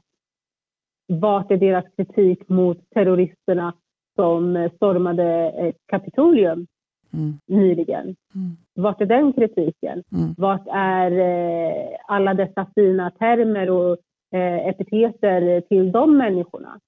vart 1.08 1.52
är 1.52 1.58
deras 1.58 1.86
kritik 1.98 2.50
mot 2.50 2.90
terroristerna 2.90 3.74
som 4.16 4.70
stormade 4.76 5.74
Kapitolium 5.86 6.68
mm. 7.14 7.40
nyligen? 7.46 8.16
Mm. 8.36 8.58
Vart 8.78 9.02
är 9.02 9.06
den 9.06 9.34
kritiken? 9.34 10.04
Mm. 10.12 10.34
Vart 10.38 10.68
är 10.74 11.12
eh, 11.12 11.98
alla 12.08 12.34
dessa 12.34 12.68
fina 12.76 13.12
termer 13.12 13.70
och 13.70 13.98
eh, 14.34 14.68
epiteter 14.68 15.62
till 15.62 15.92
de 15.92 16.18
människorna? 16.18 16.80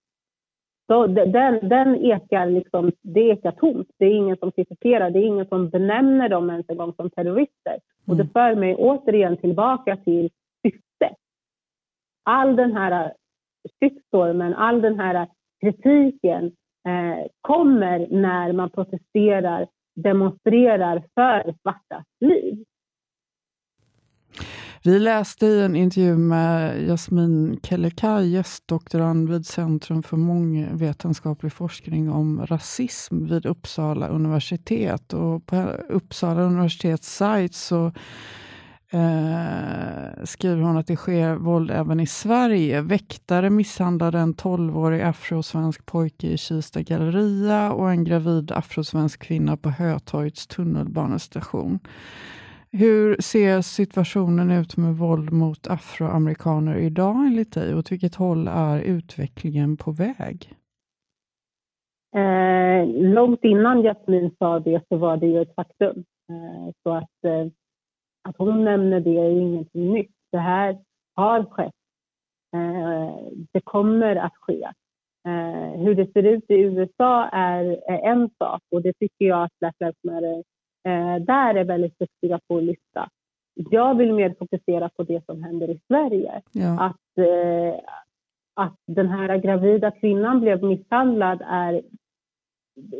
Så 0.87 1.07
den, 1.07 1.69
den 1.69 1.95
ekar 1.95 2.45
liksom, 2.45 2.91
det 3.01 3.19
ekar 3.19 3.51
tomt. 3.51 3.87
Det 3.97 4.05
är 4.05 4.15
ingen 4.15 4.37
som 4.37 4.51
kritiserar, 4.51 5.09
det 5.09 5.19
är 5.19 5.27
ingen 5.27 5.47
som 5.47 5.69
benämner 5.69 6.29
dem 6.29 6.49
ens 6.49 6.69
en 6.69 6.77
gång 6.77 6.93
som 6.93 7.09
terrorister. 7.09 7.79
Och 8.07 8.15
det 8.15 8.23
mm. 8.23 8.29
för 8.33 8.55
mig 8.55 8.75
återigen 8.75 9.37
tillbaka 9.37 9.95
till 9.95 10.29
syftet. 10.63 11.17
All 12.23 12.55
den 12.55 12.77
här 12.77 13.13
shitstormen, 13.79 14.53
all 14.53 14.81
den 14.81 14.99
här 14.99 15.27
kritiken 15.61 16.45
eh, 16.87 17.25
kommer 17.41 18.07
när 18.11 18.53
man 18.53 18.69
protesterar, 18.69 19.67
demonstrerar 20.01 21.03
för 21.15 21.53
svartas 21.61 22.05
liv. 22.19 22.63
Vi 24.83 24.99
läste 24.99 25.45
i 25.45 25.61
en 25.61 25.75
intervju 25.75 26.17
med 26.17 26.83
Jasmin 26.87 27.59
Kellekaj, 27.63 28.29
gästdoktorand 28.29 29.29
vid 29.29 29.45
Centrum 29.45 30.03
för 30.03 30.17
mångvetenskaplig 30.17 31.53
forskning 31.53 32.09
om 32.09 32.45
rasism 32.45 33.25
vid 33.25 33.45
Uppsala 33.45 34.07
universitet. 34.07 35.13
Och 35.13 35.45
på 35.45 35.55
Uppsala 35.89 36.41
universitets 36.41 37.15
sajt 37.15 37.53
så 37.53 37.91
eh, 38.93 40.23
skriver 40.23 40.61
hon 40.61 40.77
att 40.77 40.87
det 40.87 40.95
sker 40.95 41.35
våld 41.35 41.71
även 41.71 41.99
i 41.99 42.07
Sverige. 42.07 42.81
Väktare 42.81 43.49
misshandlade 43.49 44.19
en 44.19 44.33
12-årig 44.33 45.01
afrosvensk 45.01 45.85
pojke 45.85 46.27
i 46.27 46.37
Kista 46.37 46.81
galleria 46.81 47.71
och 47.71 47.91
en 47.91 48.03
gravid 48.03 48.51
afrosvensk 48.51 49.23
kvinna 49.23 49.57
på 49.57 49.69
Hötorgets 49.69 50.47
tunnelbanestation. 50.47 51.79
Hur 52.71 53.21
ser 53.21 53.61
situationen 53.61 54.51
ut 54.51 54.77
med 54.77 54.97
våld 54.97 55.31
mot 55.31 55.67
afroamerikaner 55.67 56.75
idag 56.75 57.15
enligt 57.15 57.53
dig? 57.53 57.75
Åt 57.75 57.91
vilket 57.91 58.15
håll 58.15 58.47
är 58.47 58.79
utvecklingen 58.79 59.77
på 59.77 59.91
väg? 59.91 60.53
Eh, 62.15 62.87
långt 62.87 63.43
innan 63.43 63.81
Jasmin 63.81 64.31
sa 64.39 64.59
det 64.59 64.81
så 64.89 64.97
var 64.97 65.17
det 65.17 65.27
ju 65.27 65.41
ett 65.41 65.55
faktum. 65.55 66.03
Eh, 66.29 66.73
så 66.83 66.93
att, 66.93 67.23
eh, 67.23 67.51
att 68.21 68.35
hon 68.37 68.63
nämner 68.65 68.99
det 68.99 69.17
är 69.17 69.29
ingenting 69.29 69.93
nytt. 69.93 70.15
Det 70.31 70.37
här 70.37 70.77
har 71.15 71.45
skett. 71.45 71.73
Eh, 72.55 73.15
det 73.51 73.61
kommer 73.63 74.15
att 74.15 74.35
ske. 74.35 74.63
Eh, 75.27 75.81
hur 75.81 75.95
det 75.95 76.11
ser 76.13 76.23
ut 76.23 76.45
i 76.51 76.53
USA 76.53 77.25
är, 77.25 77.79
en 77.87 78.29
sak 78.37 78.61
och 78.71 78.81
det 78.81 78.93
tycker 78.93 79.25
jag 79.25 79.43
att 79.43 79.59
Black 79.59 79.75
Lives 79.79 80.03
Matter 80.03 80.43
eh, 80.83 81.23
där 81.25 81.55
är 81.55 81.63
väldigt 81.63 81.99
duktiga 81.99 82.39
på 82.47 82.57
att 82.57 82.63
lyfta. 82.63 83.09
Jag 83.53 83.97
vill 83.97 84.13
mer 84.13 84.35
fokusera 84.39 84.89
på 84.89 85.03
det 85.03 85.25
som 85.25 85.43
händer 85.43 85.69
i 85.69 85.79
Sverige. 85.87 86.41
Ja. 86.51 86.83
Att, 86.85 87.25
att 88.53 88.77
den 88.87 89.07
här 89.07 89.37
gravida 89.37 89.91
kvinnan 89.91 90.39
blev 90.39 90.63
misshandlad 90.63 91.41
är, 91.45 91.81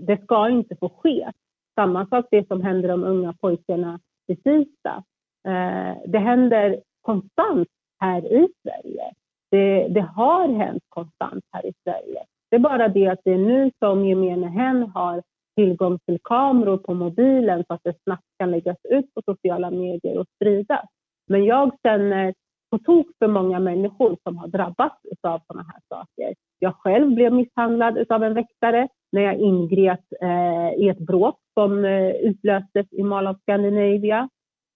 det 0.01 0.23
ska 0.23 0.49
inte 0.49 0.75
få 0.75 0.89
ske. 0.89 1.31
Samma 1.75 2.05
sak 2.05 2.25
det 2.31 2.47
som 2.47 2.61
händer 2.61 2.89
de 2.89 3.03
unga 3.03 3.33
pojkarna 3.33 3.99
explicita. 4.29 5.03
Eh, 5.47 5.97
det 6.05 6.19
händer 6.19 6.79
konstant 7.01 7.67
här 7.99 8.25
i 8.25 8.47
Sverige. 8.63 9.11
Det, 9.51 9.87
det, 9.87 10.01
har 10.01 10.47
hänt 10.47 10.83
konstant 10.89 11.43
här 11.51 11.65
i 11.65 11.73
Sverige. 11.83 12.23
Det 12.49 12.55
är 12.55 12.59
bara 12.59 12.87
det 12.87 13.07
att 13.07 13.19
det 13.23 13.31
är 13.31 13.37
nu 13.37 13.71
som 13.79 14.05
gemene 14.05 14.47
hen 14.47 14.83
har 14.83 15.23
tillgång 15.55 15.99
till 15.99 16.19
kameror 16.23 16.77
på 16.77 16.93
mobilen 16.93 17.63
så 17.67 17.73
att 17.73 17.83
det 17.83 17.93
snabbt 18.03 18.27
kan 18.39 18.51
läggas 18.51 18.77
ut 18.89 19.13
på 19.13 19.21
sociala 19.25 19.71
medier 19.71 20.17
och 20.17 20.25
spridas. 20.35 20.85
Men 21.27 21.45
jag 21.45 21.71
känner 21.83 22.33
på 22.71 22.77
tok 22.77 23.07
för 23.19 23.27
många 23.27 23.59
människor 23.59 24.17
som 24.23 24.37
har 24.37 24.47
drabbats 24.47 24.95
av 25.21 25.41
sådana 25.47 25.65
här 25.73 25.81
saker. 25.89 26.33
Jag 26.59 26.75
själv 26.75 27.15
blev 27.15 27.33
misshandlad 27.33 28.11
av 28.11 28.23
en 28.23 28.33
väktare 28.33 28.87
när 29.11 29.21
jag 29.21 29.35
ingrep 29.35 29.99
eh, 30.21 30.73
i 30.77 30.89
ett 30.89 30.99
bråk 30.99 31.35
som 31.59 31.85
eh, 31.85 32.11
utlöstes 32.11 32.85
i 32.91 33.03
Mall 33.03 33.27
of 33.27 33.37
Scandinavia. 33.41 34.29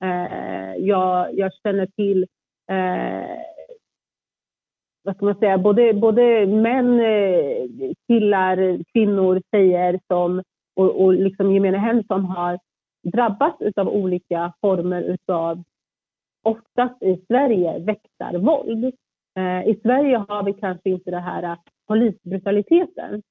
Eh, 0.03 0.75
jag, 0.75 1.33
jag, 1.33 1.51
känner 1.53 1.85
till 1.85 2.23
eh, 2.71 3.37
vad 5.03 5.15
ska 5.15 5.25
man 5.25 5.35
säga, 5.35 5.57
både, 5.57 5.93
både 5.93 6.45
män, 6.45 6.99
eh, 6.99 7.91
killar, 8.07 8.83
kvinnor, 8.93 9.41
tjejer 9.51 9.99
som 10.07 10.43
och, 10.75 11.03
och 11.03 11.13
liksom 11.13 11.53
gemene 11.53 11.77
hem 11.77 12.03
som 12.03 12.25
har 12.25 12.59
drabbats 13.03 13.61
av 13.75 13.89
olika 13.89 14.53
former 14.61 15.17
av, 15.27 15.63
oftast 16.43 17.03
i 17.03 17.23
Sverige, 17.27 17.79
väktarvåld. 17.79 18.83
Eh, 19.39 19.67
I 19.67 19.79
Sverige 19.83 20.17
har 20.27 20.43
vi 20.43 20.53
kanske 20.53 20.89
inte 20.89 21.11
det 21.11 21.19
här 21.19 21.57
polisbrutaliteten, 21.87 23.21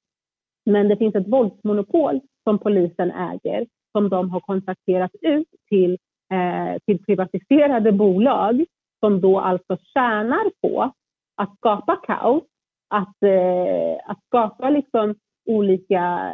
men 0.65 0.87
det 0.87 0.97
finns 0.97 1.15
ett 1.15 1.27
våldsmonopol 1.27 2.21
som 2.43 2.59
polisen 2.59 3.11
äger, 3.11 3.65
som 3.91 4.09
de 4.09 4.29
har 4.29 4.39
kontrakterat 4.39 5.11
ut 5.21 5.47
till, 5.69 5.97
eh, 6.33 6.79
till 6.85 7.03
privatiserade 7.03 7.91
bolag, 7.91 8.65
som 8.99 9.21
då 9.21 9.39
alltså 9.39 9.77
tjänar 9.93 10.51
på 10.61 10.91
att 11.35 11.57
skapa 11.57 11.95
kaos, 11.95 12.43
att, 12.89 13.23
eh, 13.23 14.11
att 14.11 14.19
skapa 14.27 14.69
liksom 14.69 15.15
olika 15.45 16.33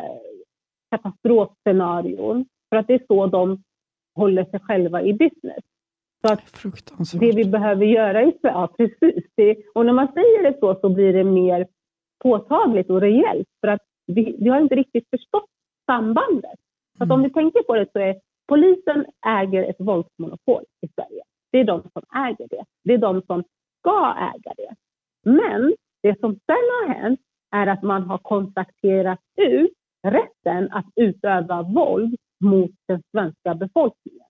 katastrofscenarion. 0.91 2.45
För 2.69 2.77
att 2.77 2.87
det 2.87 2.93
är 2.93 3.05
så 3.07 3.27
de 3.27 3.63
håller 4.15 4.45
sig 4.45 4.59
själva 4.59 5.01
i 5.01 5.13
business. 5.13 5.63
Så 6.27 6.33
att 6.33 6.41
det 7.19 7.31
vi 7.31 7.45
behöver 7.45 7.85
göra 7.85 8.23
i 8.23 8.31
Sverige, 8.41 8.55
ja 8.55 8.69
precis. 8.77 9.23
Det, 9.35 9.57
och 9.73 9.85
när 9.85 9.93
man 9.93 10.07
säger 10.13 10.43
det 10.43 10.59
så, 10.59 10.75
så 10.81 10.89
blir 10.89 11.13
det 11.13 11.23
mer 11.23 11.67
påtagligt 12.23 12.89
och 12.89 13.01
rejält. 13.01 13.47
För 13.61 13.67
att 13.67 13.81
vi, 14.07 14.35
vi 14.39 14.49
har 14.49 14.61
inte 14.61 14.75
riktigt 14.75 15.09
förstått 15.09 15.49
sambandet. 15.91 16.59
Så 16.97 17.03
att 17.03 17.11
om 17.11 17.19
mm. 17.19 17.23
vi 17.23 17.33
tänker 17.33 17.63
på 17.63 17.75
det 17.75 17.91
så 17.93 17.99
är 17.99 18.15
polisen 18.47 19.05
äger 19.27 19.63
ett 19.63 19.79
våldsmonopol 19.79 20.63
i 20.81 20.87
Sverige. 20.87 21.23
Det 21.51 21.59
är 21.59 21.63
de 21.63 21.81
som 21.81 22.03
äger 22.27 22.47
det. 22.49 22.63
Det 22.83 22.93
är 22.93 22.97
de 22.97 23.21
som 23.21 23.43
ska 23.79 24.15
äga 24.33 24.53
det. 24.57 24.75
Men 25.31 25.73
det 26.03 26.19
som 26.19 26.31
sen 26.31 26.65
har 26.75 26.93
hänt 26.93 27.19
är 27.51 27.67
att 27.67 27.83
man 27.83 28.03
har 28.03 28.17
kontakterat 28.17 29.19
ut 29.41 29.73
rätten 30.07 30.71
att 30.71 30.85
utöva 30.95 31.61
våld 31.61 32.15
mot 32.43 32.71
den 32.87 33.01
svenska 33.11 33.55
befolkningen. 33.55 34.27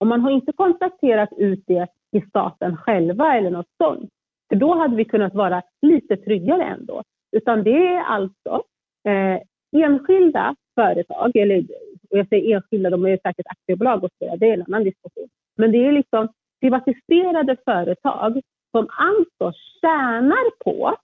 Och 0.00 0.06
man 0.06 0.20
har 0.20 0.30
inte 0.30 0.52
konstaterat 0.52 1.32
ut 1.36 1.64
det 1.66 1.86
i 2.16 2.20
staten 2.20 2.76
själva 2.76 3.36
eller 3.36 3.50
något 3.50 3.70
sånt. 3.82 4.10
För 4.48 4.56
då 4.56 4.74
hade 4.74 4.96
vi 4.96 5.04
kunnat 5.04 5.34
vara 5.34 5.62
lite 5.82 6.16
tryggare 6.16 6.64
ändå. 6.64 7.02
Utan 7.36 7.62
det 7.62 7.86
är 7.86 8.00
alltså 8.00 8.62
eh, 9.08 9.40
enskilda 9.82 10.56
företag, 10.74 11.36
eller 11.36 11.64
och 12.10 12.18
jag 12.18 12.28
säger 12.28 12.56
enskilda, 12.56 12.90
de 12.90 13.06
är 13.06 13.16
säkert 13.16 13.46
aktiebolag 13.46 14.04
och 14.04 14.10
så, 14.18 14.36
det 14.36 14.46
är 14.50 14.54
en 14.54 14.64
annan 14.68 14.84
diskussion. 14.84 15.28
Men 15.56 15.72
det 15.72 15.86
är 15.86 15.92
liksom 15.92 16.28
privatiserade 16.60 17.56
företag 17.64 18.40
som 18.70 18.88
alltså 18.90 19.58
tjänar 19.80 20.64
på 20.64 20.96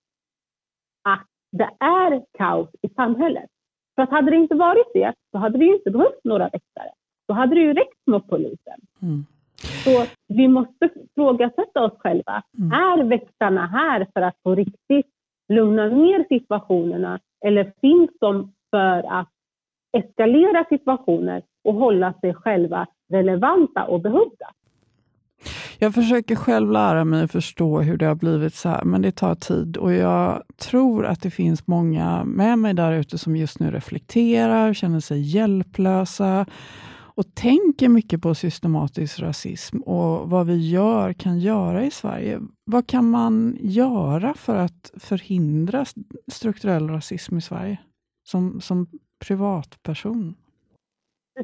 att 1.04 1.26
det 1.52 1.70
är 1.80 2.22
kaos 2.38 2.68
i 2.82 2.88
samhället. 2.88 3.50
För 3.94 4.02
att 4.02 4.10
hade 4.10 4.30
det 4.30 4.36
inte 4.36 4.54
varit 4.54 4.90
det, 4.94 5.14
så 5.30 5.38
hade 5.38 5.58
vi 5.58 5.66
inte 5.66 5.90
behövt 5.90 6.24
några 6.24 6.44
väktare. 6.44 6.90
Då 7.28 7.34
hade 7.34 7.54
det 7.54 7.60
ju 7.60 7.72
räckt 7.72 8.06
med 8.06 8.28
polisen. 8.28 8.80
Mm. 9.02 9.26
Så 9.84 10.06
vi 10.28 10.48
måste 10.48 10.90
frågasätta 11.14 11.84
oss 11.84 11.98
själva. 11.98 12.42
Mm. 12.58 12.72
Är 12.72 13.04
väktarna 13.04 13.66
här 13.66 14.06
för 14.14 14.20
att 14.20 14.42
på 14.42 14.54
riktigt 14.54 15.06
lugna 15.48 15.86
ner 15.86 16.26
situationerna 16.28 17.20
eller 17.46 17.72
finns 17.80 18.10
de 18.20 18.52
för 18.70 19.20
att 19.20 19.28
eskalera 19.98 20.64
situationer 20.68 21.42
och 21.64 21.74
hålla 21.74 22.12
sig 22.12 22.34
själva 22.34 22.86
relevanta 23.12 23.84
och 23.84 24.00
behövda. 24.00 24.46
Jag 25.78 25.94
försöker 25.94 26.34
själv 26.34 26.70
lära 26.70 27.04
mig 27.04 27.28
förstå 27.28 27.80
hur 27.80 27.96
det 27.96 28.06
har 28.06 28.14
blivit 28.14 28.54
så 28.54 28.68
här, 28.68 28.84
men 28.84 29.02
det 29.02 29.12
tar 29.12 29.34
tid 29.34 29.76
och 29.76 29.92
jag 29.92 30.42
tror 30.56 31.06
att 31.06 31.22
det 31.22 31.30
finns 31.30 31.66
många 31.66 32.24
med 32.24 32.58
mig 32.58 32.74
där 32.74 32.92
ute 32.92 33.18
som 33.18 33.36
just 33.36 33.60
nu 33.60 33.70
reflekterar, 33.70 34.74
känner 34.74 35.00
sig 35.00 35.20
hjälplösa 35.20 36.46
och 37.18 37.34
tänker 37.34 37.88
mycket 37.88 38.22
på 38.22 38.34
systematisk 38.34 39.20
rasism 39.20 39.80
och 39.80 40.30
vad 40.30 40.46
vi 40.46 40.70
gör, 40.70 41.12
kan 41.12 41.38
göra 41.38 41.84
i 41.84 41.90
Sverige. 41.90 42.40
Vad 42.64 42.86
kan 42.86 43.10
man 43.10 43.56
göra 43.60 44.34
för 44.34 44.56
att 44.56 44.92
förhindra 44.96 45.84
strukturell 46.32 46.88
rasism 46.88 47.36
i 47.36 47.40
Sverige 47.40 47.78
som, 48.24 48.60
som 48.60 48.86
privatperson? 49.26 50.34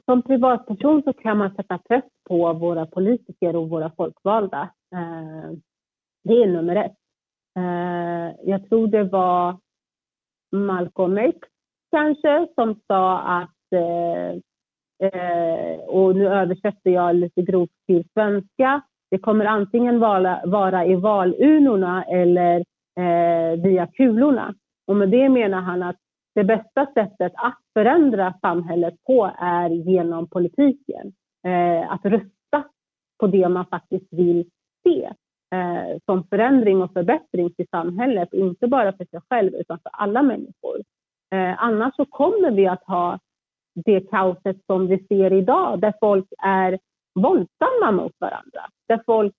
Som 0.04 0.22
privatperson 0.22 1.02
så 1.02 1.12
kan 1.12 1.38
man 1.38 1.54
sätta 1.54 1.78
press 1.78 2.04
på 2.28 2.52
våra 2.52 2.86
politiker 2.86 3.56
och 3.56 3.68
våra 3.68 3.90
folkvalda. 3.96 4.70
Eh, 4.94 5.50
det 6.24 6.42
är 6.42 6.46
nummer 6.46 6.76
ett. 6.76 6.96
Eh, 7.58 8.50
jag 8.50 8.68
tror 8.68 8.86
det 8.86 9.04
var 9.04 9.58
Malcolm 10.52 11.18
X 11.18 11.48
kanske 11.90 12.48
som 12.54 12.80
sa 12.86 13.18
att 13.18 13.72
eh, 13.72 14.40
och 15.86 16.16
nu 16.16 16.28
översätter 16.28 16.90
jag 16.90 17.16
lite 17.16 17.42
grovt 17.42 17.70
till 17.86 18.04
svenska. 18.14 18.82
Det 19.10 19.18
kommer 19.18 19.44
antingen 19.44 20.00
vara, 20.00 20.40
vara 20.46 20.86
i 20.86 20.94
valurnorna 20.94 22.04
eller 22.04 22.56
eh, 23.00 23.62
via 23.62 23.86
kulorna. 23.86 24.54
Och 24.86 24.96
med 24.96 25.08
det 25.08 25.28
menar 25.28 25.60
han 25.60 25.82
att 25.82 25.96
det 26.34 26.44
bästa 26.44 26.86
sättet 26.94 27.32
att 27.34 27.58
förändra 27.72 28.34
samhället 28.40 28.94
på 29.06 29.30
är 29.38 29.70
genom 29.70 30.28
politiken. 30.28 31.12
Eh, 31.46 31.92
att 31.92 32.04
rösta 32.04 32.64
på 33.20 33.26
det 33.26 33.48
man 33.48 33.66
faktiskt 33.66 34.12
vill 34.12 34.50
se 34.82 35.04
eh, 35.54 35.98
som 36.04 36.24
förändring 36.24 36.82
och 36.82 36.92
förbättring 36.92 37.54
till 37.54 37.68
samhället, 37.70 38.32
inte 38.32 38.66
bara 38.66 38.92
för 38.92 39.04
sig 39.04 39.20
själv 39.30 39.54
utan 39.54 39.78
för 39.78 39.90
alla 39.92 40.22
människor. 40.22 40.76
Eh, 41.34 41.62
annars 41.62 41.96
så 41.96 42.04
kommer 42.04 42.50
vi 42.50 42.66
att 42.66 42.84
ha 42.84 43.18
det 43.74 44.00
kaoset 44.00 44.56
som 44.66 44.86
vi 44.86 45.06
ser 45.06 45.32
idag, 45.32 45.80
där 45.80 45.94
folk 46.00 46.26
är 46.42 46.78
våldsamma 47.14 47.92
mot 47.92 48.12
varandra. 48.18 48.60
Där 48.88 49.02
folk 49.06 49.34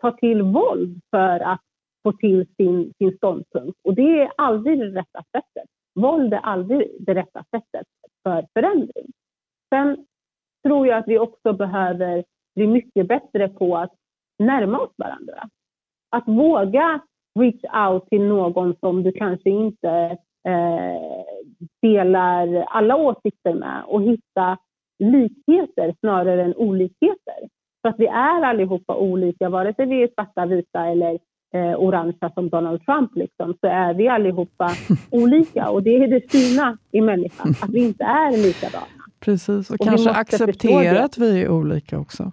tar 0.00 0.12
till 0.12 0.42
våld 0.42 1.00
för 1.10 1.40
att 1.40 1.60
få 2.02 2.12
till 2.12 2.46
sin, 2.56 2.92
sin 2.98 3.16
ståndpunkt. 3.16 3.78
Och 3.84 3.94
det 3.94 4.20
är 4.20 4.30
aldrig 4.36 4.78
det 4.78 4.86
rätta 4.86 5.22
sättet. 5.32 5.68
Våld 6.00 6.34
är 6.34 6.38
aldrig 6.38 6.90
det 7.00 7.14
rätta 7.14 7.44
sättet 7.50 7.86
för 8.22 8.46
förändring. 8.54 9.06
Sen 9.74 10.06
tror 10.66 10.86
jag 10.86 10.98
att 10.98 11.08
vi 11.08 11.18
också 11.18 11.52
behöver 11.52 12.24
bli 12.54 12.66
mycket 12.66 13.08
bättre 13.08 13.48
på 13.48 13.76
att 13.76 13.92
närma 14.38 14.78
oss 14.78 14.94
varandra. 14.96 15.48
Att 16.10 16.28
våga 16.28 17.00
reach 17.38 17.90
out 17.92 18.08
till 18.08 18.22
någon 18.22 18.76
som 18.80 19.02
du 19.02 19.12
kanske 19.12 19.50
inte 19.50 20.18
eh, 20.48 21.24
delar 21.82 22.64
alla 22.68 22.96
åsikter 22.96 23.54
med 23.54 23.84
och 23.86 24.02
hitta 24.02 24.58
likheter 24.98 25.94
snarare 26.00 26.44
än 26.44 26.56
olikheter. 26.56 27.48
För 27.82 27.88
att 27.88 27.98
vi 27.98 28.06
är 28.06 28.42
allihopa 28.42 28.96
olika, 28.96 29.48
vare 29.48 29.74
sig 29.74 29.86
vi 29.86 30.02
är 30.02 30.08
svarta, 30.14 30.46
vita 30.46 30.86
eller 30.86 31.18
eh, 31.54 31.80
orangea 31.80 32.30
som 32.34 32.48
Donald 32.48 32.84
Trump, 32.84 33.16
liksom, 33.16 33.54
så 33.60 33.66
är 33.66 33.94
vi 33.94 34.08
allihopa 34.08 34.70
olika. 35.10 35.70
Och 35.70 35.82
det 35.82 35.96
är 35.96 36.08
det 36.08 36.32
fina 36.32 36.78
i 36.92 37.00
människan, 37.00 37.54
att 37.62 37.70
vi 37.70 37.84
inte 37.84 38.04
är 38.04 38.36
likadana. 38.46 38.86
Precis, 39.20 39.70
och, 39.70 39.80
och 39.80 39.86
kanske 39.86 40.10
acceptera 40.10 41.04
att 41.04 41.18
vi 41.18 41.42
är 41.42 41.48
olika 41.48 41.98
också. 41.98 42.32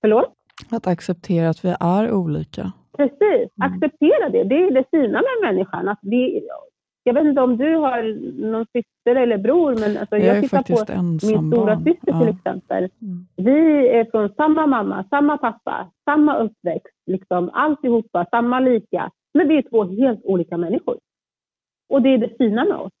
Förlåt? 0.00 0.32
Att 0.70 0.86
acceptera 0.86 1.48
att 1.48 1.64
vi 1.64 1.74
är 1.80 2.12
olika. 2.12 2.72
Precis, 2.96 3.48
mm. 3.58 3.72
acceptera 3.72 4.28
det. 4.28 4.44
Det 4.44 4.54
är 4.54 4.74
det 4.74 4.84
fina 4.90 5.22
med 5.22 5.54
människan. 5.54 5.88
Att 5.88 5.98
vi, 6.02 6.42
jag 7.04 7.14
vet 7.14 7.24
inte 7.24 7.40
om 7.40 7.56
du 7.56 7.76
har 7.76 8.02
någon 8.50 8.66
syster 8.66 9.16
eller 9.16 9.38
bror, 9.38 9.76
men 9.80 9.96
alltså 9.98 10.16
jag, 10.16 10.36
jag 10.36 10.42
tittar 10.42 10.96
på 10.96 11.02
min 11.02 11.20
stora 11.20 11.76
barn. 11.76 11.84
syster 11.84 12.20
till 12.20 12.28
exempel. 12.28 12.88
Mm. 13.02 13.26
Vi 13.36 13.88
är 13.88 14.10
från 14.10 14.28
samma 14.36 14.66
mamma, 14.66 15.04
samma 15.10 15.38
pappa, 15.38 15.90
samma 16.04 16.36
uppväxt, 16.36 16.96
liksom 17.06 17.50
alltihopa, 17.52 18.26
samma 18.30 18.60
lika. 18.60 19.10
Men 19.34 19.48
vi 19.48 19.58
är 19.58 19.62
två 19.62 19.84
helt 19.84 20.24
olika 20.24 20.56
människor. 20.56 20.98
Och 21.88 22.02
det 22.02 22.08
är 22.08 22.18
det 22.18 22.36
fina 22.38 22.64
med 22.64 22.76
oss. 22.76 22.92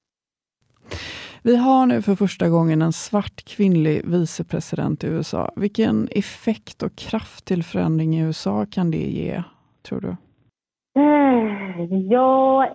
Vi 1.44 1.56
har 1.56 1.86
nu 1.86 2.02
för 2.02 2.14
första 2.14 2.48
gången 2.48 2.82
en 2.82 2.92
svart 2.92 3.44
kvinnlig 3.44 4.02
vicepresident 4.04 5.04
i 5.04 5.06
USA. 5.06 5.52
Vilken 5.56 6.08
effekt 6.10 6.82
och 6.82 6.96
kraft 6.96 7.44
till 7.44 7.64
förändring 7.64 8.14
i 8.14 8.22
USA 8.22 8.66
kan 8.66 8.90
det 8.90 8.98
ge, 8.98 9.42
tror 9.82 10.00
du? 10.00 10.16
Eh, 11.00 11.94
jag 12.10 12.68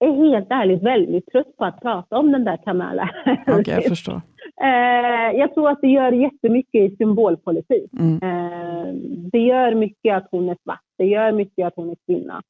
är 0.00 0.30
helt 0.30 0.46
ärligt 0.50 0.82
väldigt 0.82 1.26
trött 1.32 1.56
på 1.56 1.64
att 1.64 1.80
prata 1.80 2.18
om 2.18 2.32
den 2.32 2.44
där 2.44 2.56
Kamala. 2.64 3.10
Okej, 3.26 3.60
okay, 3.60 3.74
jag 3.74 3.84
förstår. 3.88 4.20
Eh, 4.62 5.38
jag 5.38 5.54
tror 5.54 5.70
att 5.70 5.80
det 5.80 5.88
gör 5.88 6.12
jättemycket 6.12 6.92
i 6.92 6.96
symbolpolitik. 6.96 7.92
Mm. 7.92 8.14
Eh, 8.22 8.94
det 9.32 9.38
gör 9.38 9.74
mycket 9.74 10.16
att 10.16 10.28
hon 10.30 10.48
är 10.48 10.56
svart, 10.64 10.84
det 10.98 11.04
gör 11.04 11.32
mycket 11.32 11.66
att 11.66 11.76
hon 11.76 11.90
är 11.90 11.96
kvinna. 12.06 12.42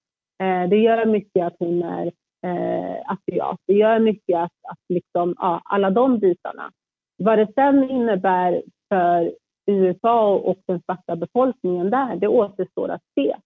Det 0.71 0.77
gör 0.77 1.07
mycket 1.07 1.47
att 1.47 1.57
hon 1.59 1.83
är 1.83 2.13
asiat. 3.07 3.61
Det 3.67 3.73
gör 3.73 3.99
mycket 3.99 4.37
att, 4.37 4.53
att 4.71 4.79
liksom, 4.89 5.35
ja, 5.39 5.63
alla 5.65 5.91
de 5.91 6.19
bitarna. 6.19 6.71
Vad 7.17 7.39
det 7.39 7.49
sen 7.55 7.91
innebär 7.91 8.63
för 8.89 9.33
USA 9.67 10.35
och 10.35 10.59
den 10.67 10.81
svarta 10.83 11.17
befolkningen 11.17 11.91
där, 11.91 12.17
det 12.17 12.29
återstår 12.29 12.89
att 12.89 13.03
se. 13.15 13.37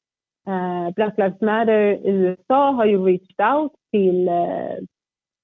Eh, 0.46 0.94
Black 0.94 1.18
Lives 1.18 1.40
Matter 1.40 2.07
i 2.07 2.11
USA 2.11 2.70
har 2.70 2.85
ju 2.85 3.05
reached 3.05 3.55
out 3.55 3.72
till, 3.90 4.28
eh, 4.28 4.76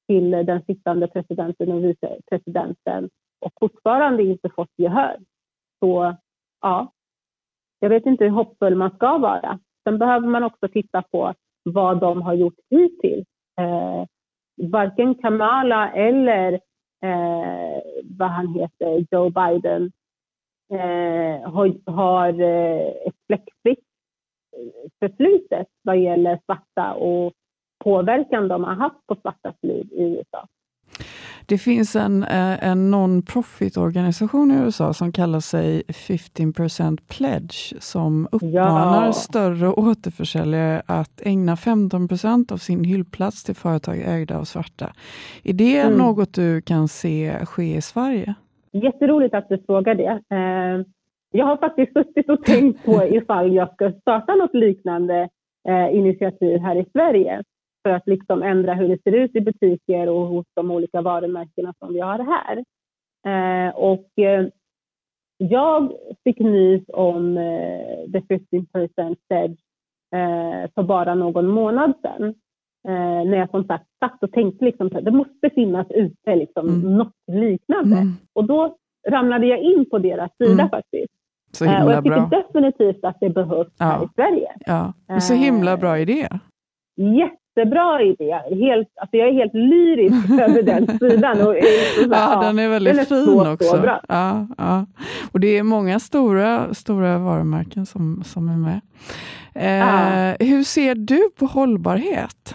till 0.09 0.31
den 0.31 0.63
sittande 0.63 1.09
presidenten 1.09 1.73
och 1.73 1.85
vicepresidenten 1.85 3.11
och 3.41 3.53
fortfarande 3.61 4.23
inte 4.23 4.49
fått 4.49 4.73
gehör. 4.77 5.17
Så 5.81 6.17
ja, 6.61 6.93
jag 7.79 7.89
vet 7.89 8.07
inte 8.07 8.25
hur 8.25 8.31
hoppfull 8.31 8.75
man 8.75 8.91
ska 8.91 9.19
vara. 9.19 9.59
Sen 9.85 9.99
behöver 9.99 10.29
man 10.29 10.43
också 10.43 10.69
titta 10.69 11.03
på 11.03 11.35
vad 11.63 12.01
de 12.01 12.23
har 12.23 12.35
gjort 12.35 12.59
hittills. 12.71 13.27
Eh, 13.61 14.05
varken 14.71 15.15
Kamala 15.15 15.93
eller 15.93 16.53
eh, 17.03 17.83
vad 18.19 18.29
han 18.29 18.55
heter, 18.55 19.07
Joe 19.11 19.31
Biden 19.31 19.93
eh, 20.73 21.51
har, 21.51 21.91
har 21.91 22.41
eh, 22.41 22.87
ett 22.87 23.17
fläckfritt 23.27 23.88
förflutet 25.01 25.67
vad 25.83 25.99
gäller 25.99 26.39
svarta 26.47 26.95
och 26.95 27.33
påverkan 27.85 28.49
de 28.49 28.65
har 28.65 28.75
haft 28.75 29.07
på 29.07 29.15
svartas 29.15 29.57
liv 29.63 29.89
i 29.93 30.03
USA. 30.03 30.49
Det 31.47 31.59
finns 31.59 31.97
en, 31.97 32.23
eh, 32.23 32.69
en 32.69 32.91
non-profit 32.91 33.77
organisation 33.77 34.51
i 34.51 34.55
USA 34.55 34.93
som 34.93 35.13
kallar 35.13 35.41
sig 35.41 35.83
15% 35.89 37.09
Pledge 37.09 37.75
som 37.81 38.29
uppmanar 38.33 39.07
ja. 39.07 39.13
större 39.13 39.69
återförsäljare 39.69 40.83
att 40.87 41.21
ägna 41.25 41.55
15% 41.55 42.53
av 42.53 42.57
sin 42.57 42.85
hyllplats 42.85 43.45
till 43.45 43.55
företag 43.55 44.03
ägda 44.07 44.39
av 44.39 44.45
svarta. 44.45 44.93
Är 45.45 45.53
det 45.53 45.81
mm. 45.81 45.99
något 45.99 46.35
du 46.35 46.63
kan 46.63 46.89
se 46.89 47.47
ske 47.47 47.77
i 47.77 47.83
Sverige? 47.83 48.35
Jätteroligt 48.73 49.35
att 49.35 49.49
du 49.49 49.59
frågar 49.67 49.95
det. 49.95 50.23
Jag 51.39 51.47
har 51.47 51.57
faktiskt 51.57 51.93
suttit 51.93 52.31
och 52.31 52.45
tänkt 52.45 52.85
på 52.85 53.05
ifall 53.11 53.55
jag 53.55 53.73
ska 53.73 53.93
starta 53.93 54.35
något 54.35 54.55
liknande 54.55 55.29
eh, 55.69 55.97
initiativ 55.97 56.59
här 56.59 56.77
i 56.77 56.85
Sverige 56.93 57.43
för 57.83 57.91
att 57.91 58.07
liksom 58.07 58.43
ändra 58.43 58.75
hur 58.75 58.89
det 58.89 59.03
ser 59.03 59.13
ut 59.13 59.37
i 59.37 59.41
butiker 59.41 60.09
och 60.09 60.27
hos 60.27 60.47
de 60.55 60.71
olika 60.71 61.03
varumärkena 61.03 61.75
som 61.79 61.93
vi 61.93 62.01
har 62.01 62.19
här. 62.19 62.65
Eh, 63.27 63.75
och 63.75 64.19
eh, 64.19 64.47
jag 65.37 65.93
fick 66.25 66.39
nys 66.39 66.83
om 66.89 67.37
eh, 67.37 68.11
The 68.13 68.21
15% 68.21 69.17
Edge 69.29 69.61
eh, 70.15 70.71
för 70.75 70.83
bara 70.83 71.15
någon 71.15 71.47
månad 71.47 71.93
sedan. 72.03 72.35
Eh, 72.89 73.25
när 73.31 73.37
jag 73.37 73.51
som 73.51 73.65
sagt 73.65 73.87
satt 73.99 74.23
och 74.23 74.33
tänkte 74.33 74.65
liksom 74.65 74.87
att 74.87 75.05
det 75.05 75.11
måste 75.11 75.51
finnas 75.55 75.87
ute 75.91 76.37
liksom, 76.37 76.69
mm. 76.69 76.97
något 76.97 77.15
liknande. 77.27 77.97
Mm. 77.97 78.13
Och 78.33 78.45
då 78.45 78.77
ramlade 79.09 79.47
jag 79.47 79.59
in 79.59 79.91
på 79.91 79.99
deras 79.99 80.31
sida 80.39 80.53
mm. 80.53 80.69
faktiskt. 80.69 81.18
Så 81.53 81.65
himla 81.65 81.85
och 81.85 81.93
jag 81.93 82.05
tycker 82.05 82.27
bra. 82.29 82.43
definitivt 82.43 83.05
att 83.05 83.17
det 83.21 83.31
behövs 83.31 83.73
ja. 83.79 83.85
här 83.85 84.05
i 84.05 84.09
Sverige. 84.15 84.49
Ja. 84.67 85.21
Så 85.21 85.35
himla 85.35 85.77
bra 85.77 85.99
idé. 85.99 86.29
Jättebra 86.97 88.03
idé. 88.03 88.33
Helt, 88.67 88.89
alltså 88.97 89.17
jag 89.17 89.29
är 89.29 89.33
helt 89.33 89.55
lyrisk 89.55 90.31
över 90.41 90.63
den 90.63 90.99
sidan. 90.99 91.41
Och, 91.41 91.55
så, 92.05 92.11
ja, 92.11 92.41
den 92.43 92.59
är 92.59 92.69
väldigt 92.69 92.95
den 92.95 93.01
är 93.01 93.05
fin 93.05 93.25
så, 93.25 93.53
också. 93.53 93.69
Så. 93.69 93.99
Ja, 94.09 94.47
ja. 94.59 94.87
Och 95.33 95.41
det 95.41 95.59
är 95.59 95.63
många 95.63 95.99
stora, 95.99 96.75
stora 96.75 97.19
varumärken 97.19 97.87
som, 97.87 98.23
som 98.25 98.49
är 98.49 98.57
med. 98.57 98.81
Eh, 99.55 100.47
hur 100.49 100.63
ser 100.63 100.95
du 100.95 101.31
på 101.39 101.47
hållbarhet? 101.47 102.55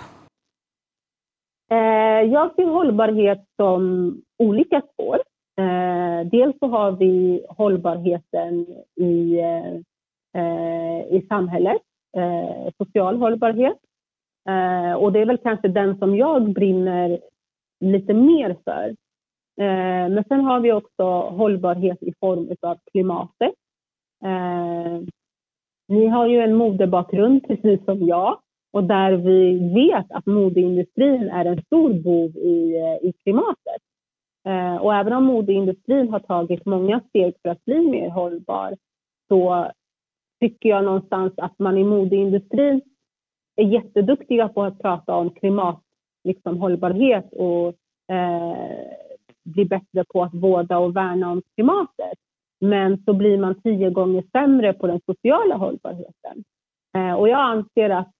Eh, 1.72 2.32
jag 2.32 2.56
ser 2.56 2.66
hållbarhet 2.66 3.46
som 3.56 4.14
olika 4.40 4.82
spår. 4.94 5.18
Eh, 5.58 6.28
dels 6.32 6.60
så 6.60 6.68
har 6.68 6.92
vi 6.92 7.46
hållbarheten 7.50 8.66
i, 8.96 9.40
eh, 10.36 11.16
i 11.16 11.26
samhället, 11.30 11.82
eh, 12.18 12.72
social 12.78 13.18
hållbarhet. 13.18 13.78
Eh, 14.50 14.94
och 14.94 15.14
det 15.14 15.20
är 15.20 15.26
väl 15.26 15.38
kanske 15.38 15.68
den 15.68 15.98
som 15.98 16.16
jag 16.16 16.54
brinner 16.54 17.20
lite 17.80 18.14
mer 18.14 18.56
för. 18.64 18.88
Eh, 19.62 20.10
men 20.10 20.24
sen 20.28 20.40
har 20.42 20.60
vi 20.60 20.72
också 20.72 21.04
hållbarhet 21.30 22.04
i 22.04 22.14
form 22.20 22.56
av 22.62 22.78
klimatet. 22.92 23.54
Eh, 24.26 25.02
ni 25.88 26.08
har 26.08 26.28
ju 26.28 26.40
en 26.40 26.56
modebakgrund 26.56 27.48
precis 27.48 27.86
som 27.86 28.08
jag 28.08 28.40
och 28.74 28.84
där 28.84 29.12
vi 29.12 29.74
vet 29.74 30.12
att 30.12 30.26
modeindustrin 30.26 31.30
är 31.30 31.46
en 31.46 31.62
stor 31.62 31.94
bov 31.94 32.38
i, 32.38 32.76
eh, 32.78 33.10
i 33.10 33.14
klimatet. 33.24 33.82
Eh, 34.46 34.76
och 34.76 34.96
även 34.96 35.14
om 35.14 35.24
modeindustrin 35.24 36.10
har 36.10 36.20
tagit 36.20 36.66
många 36.66 37.00
steg 37.10 37.34
för 37.42 37.50
att 37.50 37.66
bli 37.66 37.90
mer 37.92 38.10
hållbar 38.10 38.76
så 39.28 39.72
tycker 40.40 40.70
jag 40.70 40.84
någonstans 40.86 41.34
att 41.38 41.60
man 41.60 41.78
i 41.78 41.84
modeindustrin 41.84 42.82
är 43.56 43.66
jätteduktiga 43.66 44.48
på 44.48 44.64
att 44.64 44.80
prata 44.80 45.16
om 45.16 45.30
klimat, 45.30 45.82
liksom 46.24 46.58
hållbarhet 46.58 47.34
och 47.34 47.68
eh, 48.16 48.94
bli 49.44 49.66
bättre 49.66 50.04
på 50.14 50.24
att 50.24 50.34
vårda 50.34 50.78
och 50.78 50.96
värna 50.96 51.32
om 51.32 51.42
klimatet. 51.56 52.18
Men 52.60 53.04
så 53.04 53.14
blir 53.14 53.38
man 53.38 53.62
tio 53.62 53.90
gånger 53.90 54.24
sämre 54.32 54.74
på 54.74 54.88
den 54.88 55.02
sociala 55.06 55.56
hållbarheten. 55.56 56.44
Eh, 56.96 57.14
och 57.14 57.30
jag 57.30 57.40
anser 57.40 57.90
att 57.90 58.12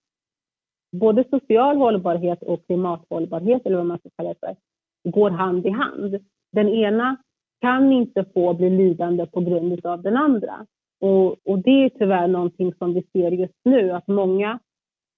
både 0.92 1.24
social 1.30 1.78
hållbarhet 1.78 2.44
och 2.44 2.66
klimathållbarhet, 2.66 3.66
eller 3.66 3.78
vad 3.78 3.86
man 3.86 4.00
ska 4.00 4.10
kalla 4.18 4.30
det 4.30 4.40
för, 4.40 4.56
går 5.04 5.30
hand 5.30 5.66
i 5.66 5.70
hand. 5.70 6.20
Den 6.52 6.70
ena 6.70 7.18
kan 7.62 7.92
inte 7.92 8.26
få 8.34 8.54
bli 8.54 8.70
lidande 8.70 9.26
på 9.26 9.42
grund 9.42 9.86
av 9.86 10.02
den 10.02 10.18
andra. 10.18 10.66
Och, 11.02 11.48
och 11.48 11.60
det 11.60 11.86
är 11.86 11.90
tyvärr 11.90 12.28
någonting 12.28 12.74
som 12.74 12.94
vi 12.94 13.04
ser 13.12 13.32
just 13.32 13.60
nu, 13.64 13.92
att 13.92 14.08
många 14.08 14.60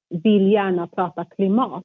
vill 0.10 0.52
gärna 0.52 0.88
prata 0.88 1.26
klimat 1.26 1.84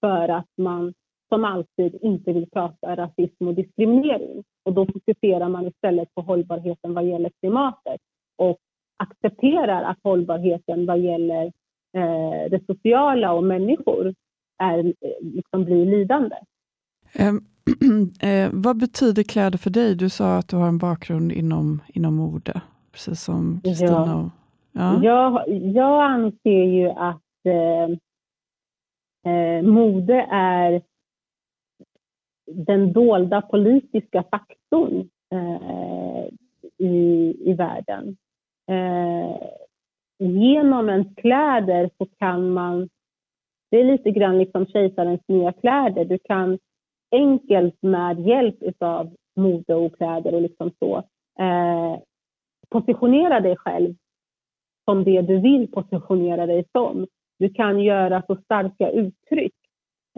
för 0.00 0.28
att 0.28 0.50
man 0.56 0.94
som 1.28 1.44
alltid 1.44 1.98
inte 2.02 2.32
vill 2.32 2.50
prata 2.50 2.96
rasism 2.96 3.48
och 3.48 3.54
diskriminering. 3.54 4.44
Och 4.64 4.72
då 4.72 4.86
fokuserar 4.86 5.48
man 5.48 5.66
istället 5.66 6.14
på 6.14 6.22
hållbarheten 6.22 6.94
vad 6.94 7.04
gäller 7.04 7.30
klimatet 7.40 8.00
och 8.36 8.58
accepterar 8.96 9.82
att 9.82 9.98
hållbarheten 10.02 10.86
vad 10.86 10.98
gäller 10.98 11.44
eh, 11.96 12.50
det 12.50 12.60
sociala 12.66 13.32
och 13.32 13.44
människor 13.44 14.14
är, 14.62 14.78
eh, 14.78 14.92
liksom 15.20 15.64
blir 15.64 15.86
lidande. 15.86 16.36
Um, 17.18 17.46
eh, 18.20 18.50
vad 18.52 18.76
betyder 18.76 19.22
kläder 19.22 19.58
för 19.58 19.70
dig? 19.70 19.94
Du 19.94 20.08
sa 20.08 20.36
att 20.36 20.48
du 20.48 20.56
har 20.56 20.68
en 20.68 20.78
bakgrund 20.78 21.32
inom, 21.32 21.82
inom 21.88 22.14
mode, 22.14 22.60
precis 22.92 23.20
som 23.20 23.60
Kristina. 23.64 23.90
Ja. 23.90 24.30
Ja. 24.72 25.04
Jag, 25.04 25.48
jag 25.74 26.02
anser 26.02 26.64
ju 26.64 26.88
att 26.88 27.46
eh, 27.46 27.88
eh, 29.32 29.62
mode 29.62 30.26
är 30.30 30.82
den 32.46 32.92
dolda 32.92 33.42
politiska 33.42 34.24
faktorn 34.30 35.08
eh, 35.32 36.24
i, 36.78 37.36
i 37.50 37.52
världen. 37.52 38.16
Eh, 38.70 39.48
genom 40.18 40.88
ens 40.88 41.14
kläder 41.16 41.90
så 41.98 42.06
kan 42.18 42.50
man, 42.50 42.88
det 43.70 43.80
är 43.80 43.84
lite 43.84 44.10
grann 44.10 44.38
liksom 44.38 44.66
kejsarens 44.66 45.20
nya 45.28 45.52
kläder, 45.52 46.04
du 46.04 46.18
kan 46.18 46.58
enkelt 47.14 47.82
med 47.82 48.20
hjälp 48.20 48.56
av 48.78 49.10
mode 49.36 49.74
och 49.74 49.96
kläder 49.96 50.34
och 50.34 50.42
liksom 50.42 50.70
så 50.78 50.96
eh, 51.38 51.98
positionera 52.70 53.40
dig 53.40 53.56
själv 53.56 53.94
som 54.84 55.04
det 55.04 55.22
du 55.22 55.40
vill 55.40 55.70
positionera 55.70 56.46
dig 56.46 56.64
som. 56.72 57.06
Du 57.38 57.48
kan 57.48 57.80
göra 57.80 58.22
så 58.26 58.36
starka 58.36 58.90
uttryck. 58.90 59.54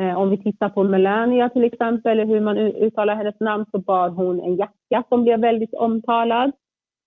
Eh, 0.00 0.18
om 0.18 0.30
vi 0.30 0.42
tittar 0.42 0.68
på 0.68 0.84
Melania 0.84 1.48
till 1.48 1.64
exempel, 1.64 2.20
hur 2.20 2.40
man 2.40 2.58
uttalar 2.58 3.16
hennes 3.16 3.40
namn, 3.40 3.66
så 3.70 3.78
bar 3.78 4.08
hon 4.08 4.40
en 4.40 4.56
jacka 4.56 5.04
som 5.08 5.22
blev 5.22 5.40
väldigt 5.40 5.74
omtalad. 5.74 6.52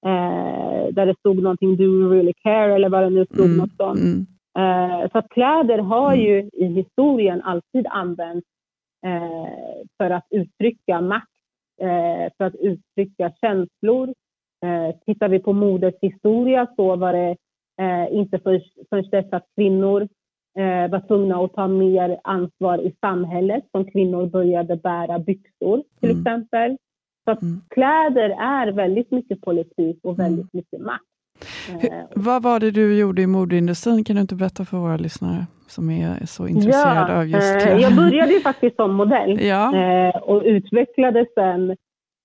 Eh, 0.06 0.94
där 0.94 1.06
det 1.06 1.20
stod 1.20 1.44
någonting 1.44 1.76
“Do 1.76 1.84
you 1.84 2.14
really 2.14 2.34
care” 2.34 2.76
eller 2.76 2.90
vad 2.90 3.04
det 3.04 3.10
nu 3.10 3.26
stod. 3.26 3.46
Mm, 3.46 3.58
något 3.58 3.76
sånt. 3.78 4.00
Mm. 4.00 4.26
Eh, 4.58 5.12
så 5.12 5.18
att 5.18 5.30
kläder 5.30 5.78
har 5.78 6.14
mm. 6.14 6.26
ju 6.26 6.50
i 6.54 6.66
historien 6.66 7.42
alltid 7.42 7.88
använts 7.88 8.48
för 9.98 10.10
att 10.10 10.28
uttrycka 10.30 11.02
makt, 11.02 11.28
eh, 11.82 12.34
för 12.38 12.44
att 12.44 12.56
uttrycka 12.56 13.32
känslor. 13.42 14.14
Eh, 14.66 14.96
tittar 15.06 15.30
vi 15.30 15.40
på 15.40 15.54
modets 15.54 15.98
historia 16.02 16.68
så 16.76 16.96
var 16.96 17.14
det 17.14 17.36
inte 18.12 18.40
förrän 18.40 19.10
dess 19.12 19.34
att 19.34 19.46
kvinnor 19.56 20.08
var 20.90 21.08
tvungna 21.08 21.44
att 21.44 21.54
ta 21.54 21.68
mer 21.68 22.20
ansvar 22.24 22.78
i 22.78 22.96
samhället 23.02 23.64
som 23.72 23.92
kvinnor 23.92 24.26
började 24.26 24.76
bära 24.76 25.20
byxor 25.20 25.84
till 26.00 26.12
mm. 26.12 26.22
exempel. 26.22 26.78
Så 27.24 27.32
att 27.32 27.42
mm. 27.42 27.62
kläder 27.70 28.30
är 28.30 28.72
väldigt 28.72 29.12
mycket 29.12 29.42
politik 29.42 30.00
och 30.04 30.20
väldigt 30.20 30.54
mm. 30.54 30.64
mycket 30.64 30.82
makt. 30.82 31.09
Hur, 31.80 31.90
vad 32.16 32.44
var 32.44 32.60
det 32.60 32.72
du 32.72 32.98
gjorde 32.98 33.22
i 33.22 33.28
modeindustrin? 33.28 34.04
Kan 34.04 34.16
du 34.16 34.22
inte 34.22 34.36
berätta 34.36 34.66
för 34.66 34.78
våra 34.78 34.98
lyssnare 34.98 35.46
som 35.68 35.90
är 35.90 36.26
så 36.26 36.48
intresserade 36.48 37.12
ja, 37.12 37.20
av 37.20 37.28
just 37.28 37.56
eh, 37.56 37.62
kläder? 37.62 37.82
Jag 37.82 37.96
började 37.96 38.34
ju 38.34 38.40
faktiskt 38.40 38.76
som 38.76 38.96
modell 38.96 39.42
ja. 39.42 39.76
eh, 39.76 40.16
och 40.16 40.42
utvecklade 40.46 41.26
sen 41.36 41.70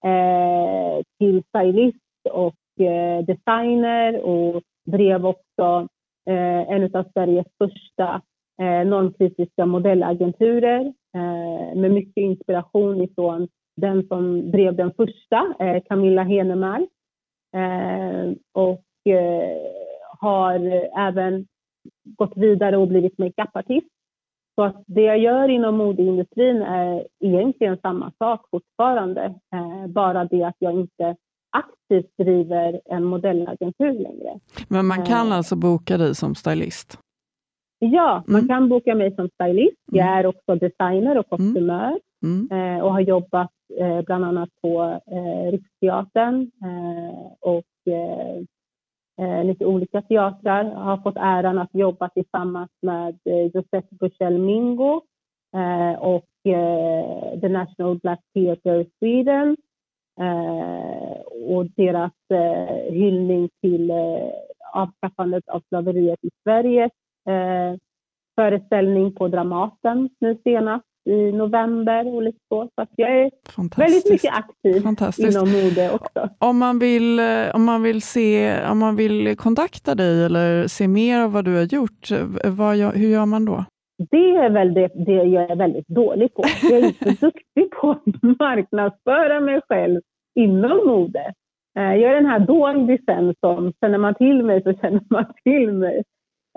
eh, 0.05 1.03
till 1.19 1.43
stylist 1.49 1.99
och 2.31 2.85
eh, 2.85 3.25
designer 3.25 4.21
och 4.21 4.63
drev 4.87 5.27
också 5.27 5.89
eh, 6.31 6.73
en 6.73 6.97
av 6.97 7.05
Sveriges 7.13 7.47
första 7.59 8.23
eh, 8.63 8.89
normkritiska 8.89 9.67
modellagenturer 9.67 10.93
med 11.77 11.91
mycket 11.91 12.17
inspiration 12.17 13.01
ifrån 13.01 13.49
den 13.77 14.07
som 14.07 14.51
drev 14.51 14.77
den 14.77 14.93
första, 14.97 15.55
Camilla 15.89 16.23
Henemark. 16.23 16.89
och 18.53 18.84
har 20.19 20.55
även 20.99 21.47
gått 22.05 22.37
vidare 22.37 22.77
och 22.77 22.89
blivit 22.89 23.19
makeupartist. 23.19 23.89
Så 24.55 24.63
att 24.63 24.83
det 24.87 25.01
jag 25.01 25.19
gör 25.19 25.49
inom 25.49 25.77
modeindustrin 25.77 26.63
är 26.63 27.07
egentligen 27.21 27.79
samma 27.83 28.13
sak 28.19 28.47
fortfarande. 28.51 29.25
Eh, 29.25 29.87
bara 29.87 30.25
det 30.25 30.43
att 30.43 30.57
jag 30.59 30.73
inte 30.73 31.17
aktivt 31.51 32.17
driver 32.19 32.81
en 32.85 33.05
modellagentur 33.05 33.93
längre. 33.93 34.39
Men 34.69 34.87
man 34.87 35.05
kan 35.05 35.29
eh, 35.29 35.37
alltså 35.37 35.57
boka 35.57 35.97
dig 35.97 36.15
som 36.15 36.35
stylist? 36.35 36.99
Ja, 37.79 38.23
man 38.27 38.41
mm. 38.41 38.49
kan 38.49 38.69
boka 38.69 38.95
mig 38.95 39.15
som 39.15 39.29
stylist. 39.29 39.83
Jag 39.93 40.07
mm. 40.07 40.19
är 40.19 40.27
också 40.27 40.55
designer 40.55 41.19
och 41.19 41.29
kostymör 41.29 42.01
mm. 42.25 42.49
mm. 42.51 42.83
och 42.83 42.93
har 42.93 43.01
jobbat 43.01 43.51
bland 44.07 44.25
annat 44.25 44.49
på 44.63 45.01
Riksteatern 45.51 46.51
och 47.41 47.65
eh, 49.19 49.45
lite 49.45 49.67
olika 49.67 50.03
teatrar. 50.03 50.65
Jag 50.65 50.79
har 50.79 50.97
fått 50.97 51.17
äran 51.17 51.59
att 51.59 51.75
jobba 51.75 52.09
tillsammans 52.09 52.71
med 52.83 53.19
eh, 53.25 53.47
Joseph 53.55 53.89
Bushell 53.91 54.39
Mingo 54.39 55.03
eh, 55.57 55.99
och 56.03 56.53
eh, 56.53 57.41
The 57.41 57.49
National 57.49 57.99
Black 57.99 58.21
Theatre 58.35 58.85
Sweden 58.99 59.57
eh, 60.21 61.21
och 61.57 61.67
deras 61.77 62.13
eh, 62.31 62.93
hyllning 62.93 63.49
till 63.61 63.91
eh, 63.91 64.31
avskaffandet 64.73 65.49
av 65.49 65.63
slaveriet 65.69 66.25
i 66.25 66.31
Sverige. 66.43 66.85
Eh, 67.29 67.79
föreställning 68.37 69.15
på 69.15 69.29
Dramaten 69.29 70.11
nu 70.21 70.39
senast 70.45 70.87
i 71.05 71.33
november 71.33 72.15
och 72.15 72.23
lite 72.23 72.39
så. 72.49 72.69
Så 72.75 72.87
jag 72.97 73.11
är 73.11 73.31
väldigt 73.77 74.11
mycket 74.11 74.33
aktiv 74.35 74.77
inom 75.19 75.53
mode 75.53 75.91
också. 75.95 76.29
Om 76.39 76.59
man, 76.59 76.79
vill, 76.79 77.19
eh, 77.19 77.55
om, 77.55 77.65
man 77.65 77.83
vill 77.83 78.03
se, 78.03 78.59
om 78.71 78.79
man 78.79 78.97
vill 78.97 79.37
kontakta 79.37 79.95
dig 79.95 80.25
eller 80.25 80.67
se 80.67 80.89
mer 80.89 81.21
av 81.21 81.33
vad 81.33 81.45
du 81.45 81.57
har 81.57 81.63
gjort, 81.63 82.11
vad, 82.45 82.77
hur 82.77 83.09
gör 83.09 83.27
man 83.27 83.45
då? 83.45 83.65
Det 84.11 84.31
är 84.31 84.51
väl 84.51 84.75
det, 84.75 84.91
det 85.07 85.13
jag 85.13 85.51
är 85.51 85.57
väldigt 85.57 85.89
dålig 85.89 86.35
på. 86.35 86.43
Jag 86.63 86.79
är 86.79 86.87
inte 86.87 87.05
duktig 87.21 87.71
på 87.81 87.91
att 87.91 88.39
marknadsföra 88.39 89.41
mig 89.41 89.61
själv 89.69 90.01
inom 90.35 90.87
mode. 90.87 91.33
Eh, 91.79 91.95
jag 91.95 92.11
är 92.11 92.15
den 92.15 92.27
här 92.27 92.39
doldisen 92.39 93.35
som 93.41 93.73
känner 93.81 93.99
man 93.99 94.15
till 94.15 94.43
mig 94.45 94.63
så 94.63 94.75
känner 94.75 95.03
man 95.11 95.25
till 95.45 95.73
mig. 95.73 96.03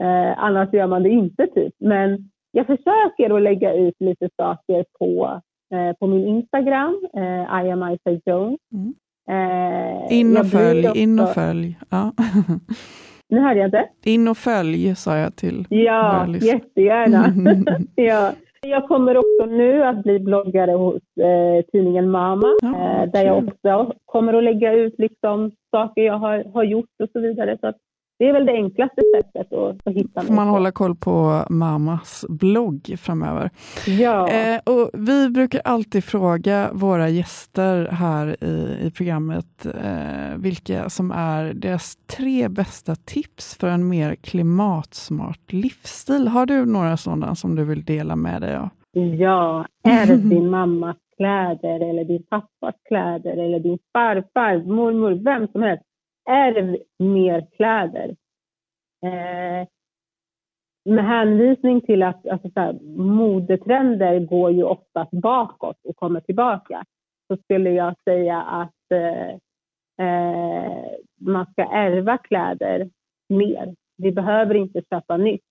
Eh, 0.01 0.43
annars 0.43 0.73
gör 0.73 0.87
man 0.87 1.03
det 1.03 1.09
inte 1.09 1.47
typ. 1.47 1.73
Men 1.79 2.29
jag 2.57 2.67
försöker 2.67 3.35
att 3.35 3.41
lägga 3.41 3.73
ut 3.73 3.95
lite 3.99 4.29
saker 4.37 4.85
på, 4.99 5.41
eh, 5.73 5.97
på 5.99 6.07
min 6.07 6.27
Instagram, 6.27 7.07
eh, 7.13 7.65
I 7.65 7.71
am 7.71 7.83
Isa 7.83 8.21
Jones. 8.25 8.59
Mm. 8.73 8.93
Eh, 9.29 10.19
in 10.19 10.37
och 10.37 10.47
följ, 10.47 10.87
också... 10.87 10.99
in 10.99 11.19
och 11.19 11.33
följ. 11.33 11.79
Ja. 11.89 12.11
Nu 13.29 13.39
hörde 13.39 13.59
jag 13.59 13.67
inte. 13.67 13.89
In 14.05 14.27
och 14.27 14.37
följ 14.37 14.95
sa 14.95 15.17
jag 15.17 15.35
till 15.35 15.65
Ja, 15.69 16.27
jättegärna. 16.27 17.25
ja. 17.95 18.31
Jag 18.61 18.87
kommer 18.87 19.17
också 19.17 19.45
nu 19.45 19.83
att 19.83 20.03
bli 20.03 20.19
bloggare 20.19 20.71
hos 20.71 21.01
eh, 21.19 21.65
tidningen 21.71 22.09
Mama, 22.11 22.47
Ja, 22.61 22.67
eh, 22.67 23.11
där 23.11 23.25
jag 23.25 23.37
också 23.37 23.93
kommer 24.05 24.33
att 24.33 24.43
lägga 24.43 24.73
ut 24.73 24.95
liksom, 24.97 25.51
saker 25.71 26.01
jag 26.01 26.17
har, 26.17 26.43
har 26.53 26.63
gjort 26.63 27.01
och 27.03 27.09
så 27.13 27.19
vidare. 27.19 27.57
Så 27.61 27.67
att 27.67 27.77
det 28.19 28.25
är 28.29 28.33
väl 28.33 28.45
det 28.45 28.51
enklaste 28.51 29.01
sättet 29.15 29.53
att, 29.53 29.87
att 29.87 29.93
hitta 29.93 30.23
man 30.23 30.35
mig 30.35 30.45
på. 30.45 30.51
hålla 30.51 30.71
koll 30.71 30.95
på 30.95 31.43
mammas 31.49 32.25
blogg 32.29 32.95
framöver. 32.97 33.49
Ja. 33.87 34.29
Eh, 34.29 34.59
och 34.65 34.89
vi 34.93 35.29
brukar 35.29 35.61
alltid 35.63 36.03
fråga 36.03 36.69
våra 36.73 37.09
gäster 37.09 37.87
här 37.91 38.43
i, 38.43 38.77
i 38.87 38.91
programmet 38.91 39.65
eh, 39.65 40.37
vilka 40.37 40.89
som 40.89 41.11
är 41.11 41.53
deras 41.53 41.95
tre 41.95 42.49
bästa 42.49 42.95
tips 42.95 43.57
för 43.57 43.67
en 43.67 43.87
mer 43.87 44.15
klimatsmart 44.15 45.53
livsstil. 45.53 46.27
Har 46.27 46.45
du 46.45 46.65
några 46.65 46.97
sådana 46.97 47.35
som 47.35 47.55
du 47.55 47.65
vill 47.65 47.83
dela 47.83 48.15
med 48.15 48.41
dig 48.41 48.55
av? 48.55 48.69
Ja, 49.19 49.65
är 49.83 50.05
det 50.07 50.17
din 50.35 50.49
mammas 50.49 50.97
kläder 51.17 51.89
eller 51.89 52.03
din 52.03 52.23
pappas 52.23 52.75
kläder 52.87 53.37
eller 53.37 53.59
din 53.59 53.77
farfar, 53.93 54.63
mormor, 54.63 55.11
vem 55.11 55.47
som 55.47 55.61
helst. 55.61 55.83
Ärv 56.29 56.77
mer 56.99 57.47
kläder? 57.55 58.15
Eh, 59.03 59.67
med 60.85 61.05
hänvisning 61.05 61.81
till 61.81 62.03
att 62.03 62.27
alltså, 62.27 62.49
så 62.49 62.59
här, 62.59 62.73
modetrender 62.97 64.19
går 64.19 64.51
ju 64.51 64.63
oftast 64.63 65.11
bakåt 65.11 65.77
och 65.83 65.95
kommer 65.95 66.19
tillbaka 66.19 66.83
så 67.27 67.37
skulle 67.37 67.69
jag 67.69 67.95
säga 68.03 68.41
att 68.41 68.91
eh, 68.91 69.29
eh, 70.07 70.89
man 71.21 71.45
ska 71.51 71.63
ärva 71.63 72.17
kläder 72.17 72.89
mer. 73.29 73.75
Vi 73.97 74.11
behöver 74.11 74.55
inte 74.55 74.81
köpa 74.89 75.17
nytt. 75.17 75.43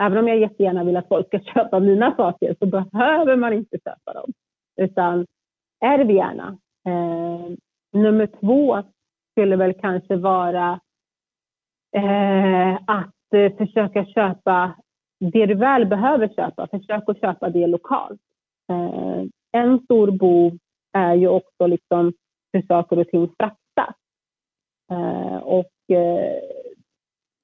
Även 0.00 0.18
om 0.18 0.28
jag 0.28 0.38
jättegärna 0.38 0.84
vill 0.84 0.96
att 0.96 1.08
folk 1.08 1.26
ska 1.26 1.38
köpa 1.54 1.80
mina 1.80 2.16
saker 2.16 2.56
så 2.58 2.66
behöver 2.66 3.36
man 3.36 3.52
inte 3.52 3.78
köpa 3.84 4.12
dem. 4.12 4.32
Utan 4.76 5.26
ärv 5.84 6.10
gärna. 6.10 6.58
Eh, 6.86 7.52
nummer 7.92 8.26
två 8.26 8.82
skulle 9.34 9.56
väl 9.56 9.74
kanske 9.74 10.16
vara 10.16 10.80
eh, 11.96 12.74
att 12.86 13.34
eh, 13.34 13.56
försöka 13.56 14.06
köpa 14.06 14.74
det 15.20 15.46
du 15.46 15.54
väl 15.54 15.86
behöver 15.86 16.28
köpa. 16.28 16.66
Försök 16.66 17.02
att 17.06 17.20
köpa 17.20 17.50
det 17.50 17.66
lokalt. 17.66 18.20
Eh, 18.70 19.22
en 19.52 19.78
stor 19.78 20.10
bov 20.10 20.58
är 20.92 21.14
ju 21.14 21.28
också 21.28 21.66
liksom 21.66 22.12
hur 22.52 22.62
saker 22.62 22.98
och 22.98 23.08
ting 23.08 23.28
fraktas. 23.38 23.96
Eh, 24.90 25.36
och 25.36 25.96
eh, 25.96 26.42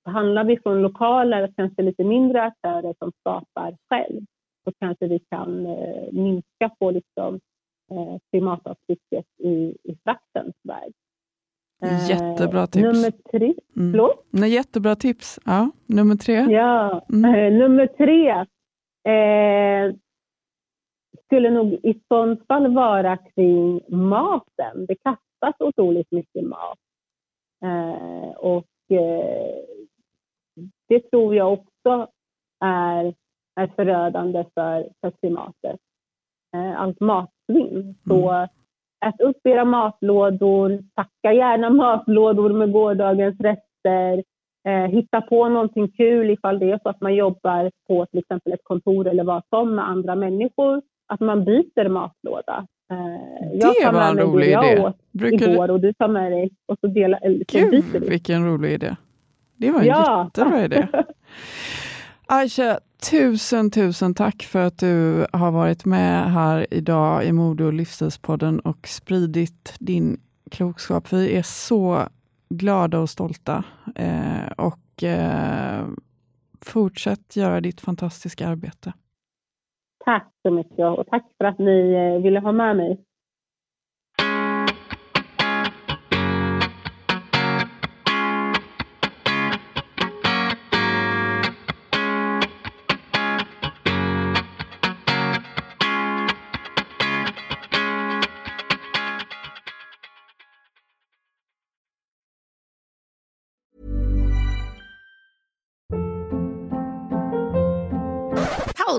handlar 0.05 0.45
vi 0.45 0.59
från 0.59 0.83
lokala, 0.83 1.49
kanske 1.57 1.83
lite 1.83 2.05
mindre 2.05 2.43
aktörer 2.43 2.95
som 2.99 3.13
skapar 3.21 3.77
själv, 3.89 4.21
så 4.65 4.73
kanske 4.81 5.07
vi 5.07 5.19
kan 5.19 5.67
eh, 5.67 6.13
minska 6.13 6.71
på 6.79 6.91
liksom, 6.91 7.41
eh, 7.91 8.19
klimatavtrycket 8.31 9.27
i, 9.39 9.77
i 9.85 9.97
fraktens 10.05 10.55
väg. 10.63 10.93
Jättebra 12.09 12.67
tips. 12.67 12.83
Nummer 12.85 13.11
tre, 13.31 13.55
Mm. 13.77 13.93
förlåt? 13.93 14.27
Nej, 14.31 14.51
jättebra 14.55 14.97
tips. 14.97 15.39
Ja, 15.45 15.71
nummer 15.87 16.15
tre. 16.17 16.35
Ja, 16.35 17.07
Mm. 17.13 17.35
eh, 17.35 17.59
nummer 17.59 17.87
tre 17.87 18.31
eh, 19.15 19.95
skulle 21.25 21.51
nog 21.51 21.73
i 21.73 22.01
sånt 22.09 22.47
fall 22.47 22.75
vara 22.75 23.17
kring 23.17 23.81
maten. 23.89 24.87
Det 24.89 24.95
kastas 24.95 25.55
otroligt 25.59 26.11
mycket 26.11 26.45
mat. 26.47 26.79
Eh, 27.65 28.31
och 28.37 28.67
eh, 28.91 29.57
det 30.89 31.01
tror 31.11 31.35
jag 31.37 31.53
också 31.53 32.09
är, 32.65 33.15
är 33.61 33.67
förödande 33.77 34.45
för, 34.55 34.89
för 35.01 35.11
klimatet. 35.11 35.81
Eh, 36.57 36.81
allt 36.81 37.01
matsvinn. 37.01 37.95
Så 38.09 38.49
ät 39.07 39.21
upp 39.21 39.47
era 39.47 39.65
matlådor, 39.65 40.79
packa 40.95 41.33
gärna 41.33 41.71
matlådor 41.71 42.51
med 42.53 42.73
gårdagens 42.73 43.41
rester. 43.41 44.23
Eh, 44.69 44.91
hitta 44.91 45.21
på 45.21 45.49
någonting 45.49 45.89
kul 45.89 46.31
ifall 46.31 46.59
det 46.59 46.71
är 46.71 46.79
så 46.83 46.89
att 46.89 47.01
man 47.01 47.15
jobbar 47.15 47.71
på 47.89 48.07
till 48.07 48.19
exempel 48.19 48.53
ett 48.53 48.65
kontor 48.65 49.09
eller 49.09 49.25
vad 49.25 49.43
som 49.49 49.75
med 49.75 49.89
andra 49.89 50.15
människor. 50.15 50.83
Att 51.09 51.21
man 51.21 51.45
byter 51.45 51.89
matlåda. 51.89 52.67
Eh, 52.93 53.53
jag 53.53 53.75
Det 53.83 53.93
var 53.99 54.03
en 54.11 54.19
rolig 54.19 54.51
jag 54.51 54.73
idé. 54.73 54.83
åt 54.83 54.97
Brukar 55.13 55.47
du- 55.47 55.53
igår 55.53 55.71
och 55.71 55.81
du 55.81 55.93
tar 55.93 56.09
med 56.09 56.33
dig 56.33 56.51
och 56.67 56.77
så, 56.81 56.87
delar, 56.87 57.19
så 57.23 57.29
byter 57.29 57.71
Gud, 57.71 57.85
vi. 57.93 58.09
vilken 58.09 58.47
rolig 58.47 58.73
idé. 58.73 58.97
Det 59.57 59.71
var 59.71 59.81
en 59.81 59.87
Ja. 59.87 60.25
jättebra 60.25 60.65
idé. 60.65 60.87
Aisha, 62.27 62.79
tusen, 63.11 63.71
tusen 63.71 64.15
tack 64.15 64.43
för 64.43 64.59
att 64.59 64.79
du 64.79 65.27
har 65.33 65.51
varit 65.51 65.85
med 65.85 66.33
här 66.33 66.67
idag 66.71 67.25
i 67.25 67.33
Mode 67.33 67.65
och 67.65 67.73
livsstilspodden 67.73 68.61
och 68.61 68.89
spridit 68.89 69.75
din 69.79 70.21
klokskap. 70.51 71.13
Vi 71.13 71.37
är 71.37 71.43
så 71.43 72.03
glada 72.49 72.99
och 72.99 73.11
stolta. 73.11 73.65
Eh, 73.97 74.53
och 74.57 75.05
eh, 75.05 75.85
fortsätt 76.61 77.37
göra 77.37 77.61
ditt 77.61 77.81
fantastiska 77.81 78.49
arbete. 78.49 78.93
Tack 80.05 80.33
så 80.43 80.51
mycket 80.51 80.99
och 80.99 81.07
tack 81.07 81.27
för 81.39 81.45
att 81.45 81.59
ni 81.59 81.93
eh, 81.93 82.23
ville 82.23 82.41
ha 82.41 82.53
med 82.53 82.77
mig. 82.77 83.05